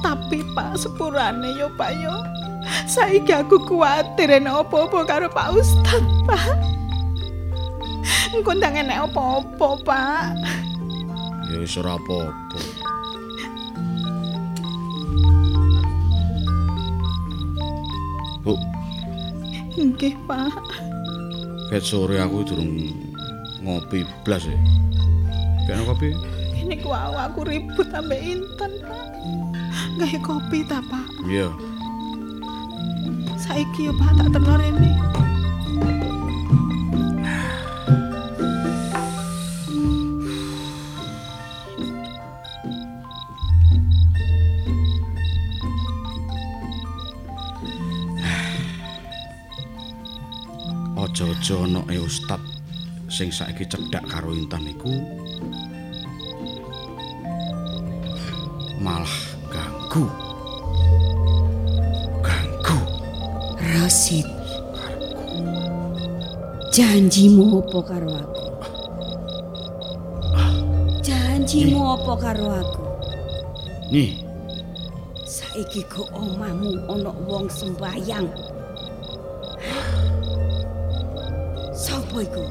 [0.00, 2.14] Tapi Pak sepurane yo Pak yo.
[2.84, 6.58] Saiki aku kuwatir enek apa-apa karo Pak Ustad, Pak.
[8.34, 10.24] Engko ndang enek apa-apa, Pak.
[11.50, 12.58] Ya wis ora apa-apa.
[18.40, 18.56] Bu,
[19.76, 20.64] Nggih, Pak.
[21.70, 22.72] ket sore aku durung
[23.62, 24.58] ngopi blas ya.
[25.70, 26.10] Kene kopi?
[26.58, 29.06] Ini ku aku ribut ambek Intan, Pak.
[30.02, 31.06] Gawe kopi ta, Pak?
[31.30, 31.46] Iya.
[33.38, 34.90] Saiki yo Pak tak terno rene.
[50.98, 52.42] Aja-aja ana e ustad
[53.06, 54.98] sing saiki cedhak karo Intan iku
[58.80, 59.16] malah
[59.52, 60.08] ganggu.
[62.24, 62.78] Ganggu.
[63.76, 64.24] Rasid.
[66.72, 68.44] Janjimu apa karo aku?
[71.04, 72.82] Janjimu apa karo aku?
[73.90, 74.22] Nyi,
[75.26, 78.30] Saiki go omahmu ana wong sembayang.
[81.74, 82.46] Sapa iku?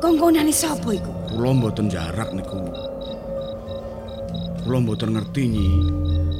[0.00, 1.19] Kongkonane sapa iku?
[1.30, 2.60] Kula mboten jarak niku.
[4.66, 5.68] Kula mboten ngerti nyi.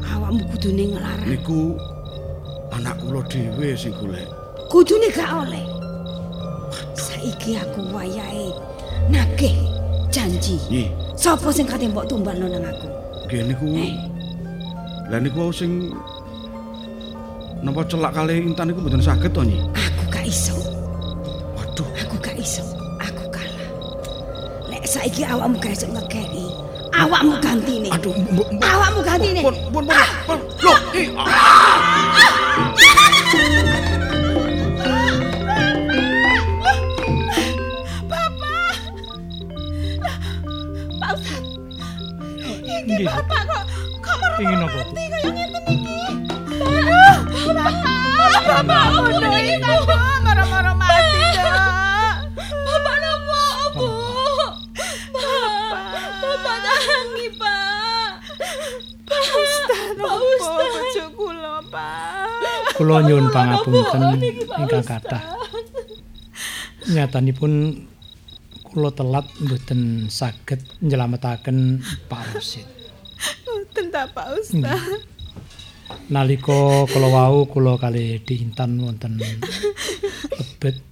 [0.05, 1.27] Awakmu kudune nglarang.
[1.27, 1.79] Niku
[2.75, 4.27] anak kula dhewe sing golek.
[4.71, 5.65] Kudune gak oleh.
[6.95, 8.51] Saiki aku wayahe
[9.11, 9.57] nagih
[10.11, 10.59] janji.
[10.71, 10.85] Nyi,
[11.17, 12.89] Sapa sing kate mbok tumbalno nang aku?
[13.31, 13.67] nggih niku.
[13.79, 13.95] Eh.
[15.11, 15.91] Lah niku sing
[17.63, 19.59] napa celak kali intan niku mboten saged to nyi.
[19.75, 20.60] Aku gak iso.
[25.01, 26.45] Saiki awakmu iso ngekeki,
[26.93, 27.89] awakmu gantine.
[27.89, 28.69] aduh, mbok mbok.
[28.69, 29.41] Awakmu gantine.
[29.41, 29.97] Pun pun pun.
[30.29, 30.39] pun.
[30.61, 31.05] Loh, nyi.
[41.01, 41.45] Pak Ustad,
[42.85, 43.07] Nggih.
[43.09, 43.65] Bapak kok
[44.05, 44.81] kok Ingin apa?
[44.85, 44.93] Bu?
[44.93, 45.97] kaya ngeten iki.
[47.57, 49.30] Bapak, Bapak ono
[62.91, 64.03] Kula nyuwun pangapunten
[64.59, 65.23] ingkang kathah.
[66.91, 67.87] Nyatanipun
[68.67, 72.67] kula telat mboten saged nyelametaken Pak Rosid.
[73.47, 75.07] Mboten ta Pak Ustaz.
[76.11, 80.83] Nalika kula wau kula kali diintan wonten lebet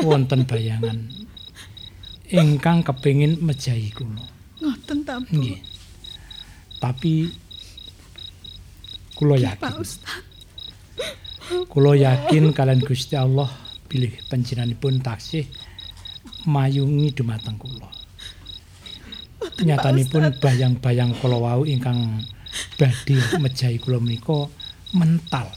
[0.00, 1.04] wonten bayangan
[2.32, 4.24] ingkang kepingin mejahi kula.
[4.64, 5.36] Ngoten ta Bu.
[5.36, 5.60] Nggih.
[6.80, 7.28] Tapi
[9.20, 10.29] kula Pak yakin, Ustaz.
[11.66, 13.50] Kula yakin kalian Gusti Allah
[13.90, 15.46] bilih panjenenganipun taksih
[16.46, 17.90] mayungi dumateng kula.
[19.60, 22.22] Nyatanipun bayang-bayang kula wau ingkang
[22.78, 24.46] badhe mejahi kula menika
[24.94, 25.50] mental.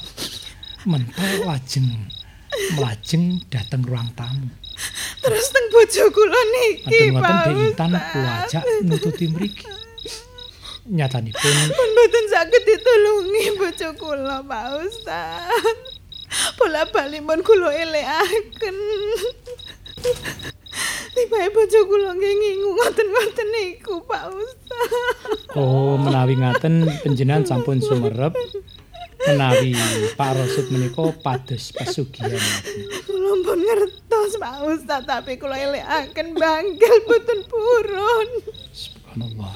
[0.83, 2.09] Mental lajeng
[2.75, 4.49] melajeng dhateng ruang tamu.
[5.23, 8.03] Terus teng bojo kula niki Pak Ustaz.
[8.11, 9.82] kula ajak nututi mriki.
[10.83, 15.47] Nyatanipun Pun mboten saged ditulungi bojo kula Pak Ustaz.
[16.59, 18.77] Bola bali pun kula elekaken.
[21.15, 24.91] Tibae bojo kula nggih ngingu ngoten-ngoten niku Pak Ustaz.
[25.55, 28.35] Oh, menawi ngaten panjenengan sampun sumerep
[29.23, 29.71] menawi
[30.19, 32.43] Pak Rosid menika pados pesugihan.
[33.07, 38.27] Kula pun ngertos Pak Ustaz tapi kula elekaken bangkel boten purun.
[39.13, 39.55] Subhanallah.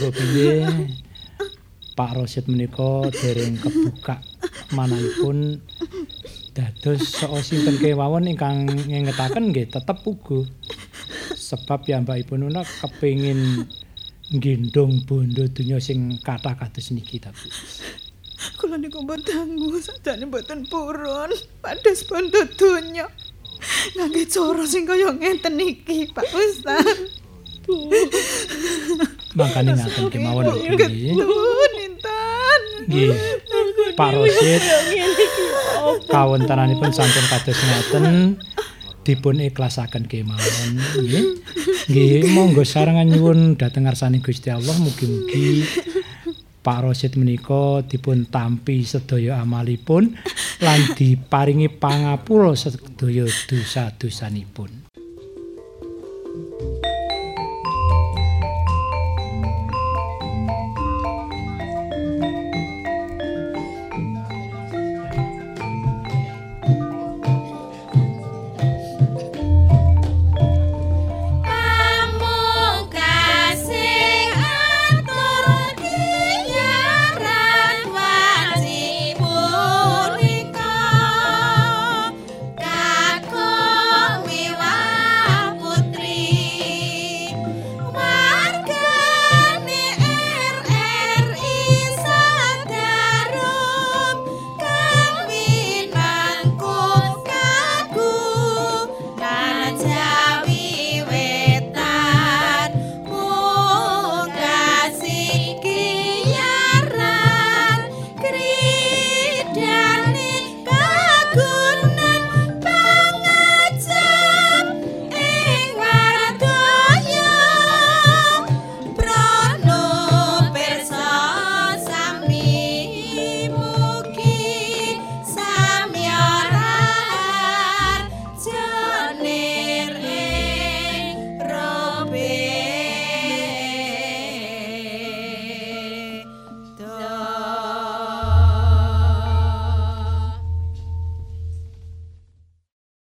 [0.00, 0.64] Mbok piye?
[1.92, 4.24] Pak Rosid menika dereng kebuka
[4.72, 5.60] manahipun
[6.56, 10.48] dados sok sinten kewawon ingkang ngengetaken nggih tetep uga.
[11.36, 13.68] Sebab piyambakipun menika kepingin
[14.32, 17.52] nggendong bondo donya sing kathah kados niki tapi.
[18.56, 21.28] Kula niku mbok dangu sajane mboten purun.
[21.60, 23.04] Pados bondo donya.
[23.96, 27.20] Ngangge cara sing kaya ngeten iki, Pak Ustaz.
[29.36, 30.74] Mangkane ngaten kemawon nggih.
[30.74, 32.60] Getun intan.
[32.90, 33.10] Nggih.
[33.94, 34.62] Pak Rosid
[36.10, 38.06] kawontenanipun sampun kados ngaten
[39.06, 41.24] dipun ikhlasaken kemawon nggih.
[41.90, 45.62] Nggih, monggo sarengan nyuwun dhateng ngarsane Gusti Allah mugi-mugi
[46.60, 50.12] Pak Rosid menika dipun tampi sedaya amalipun
[50.60, 54.89] lan diparingi pangapura sedaya dosa-dosanipun.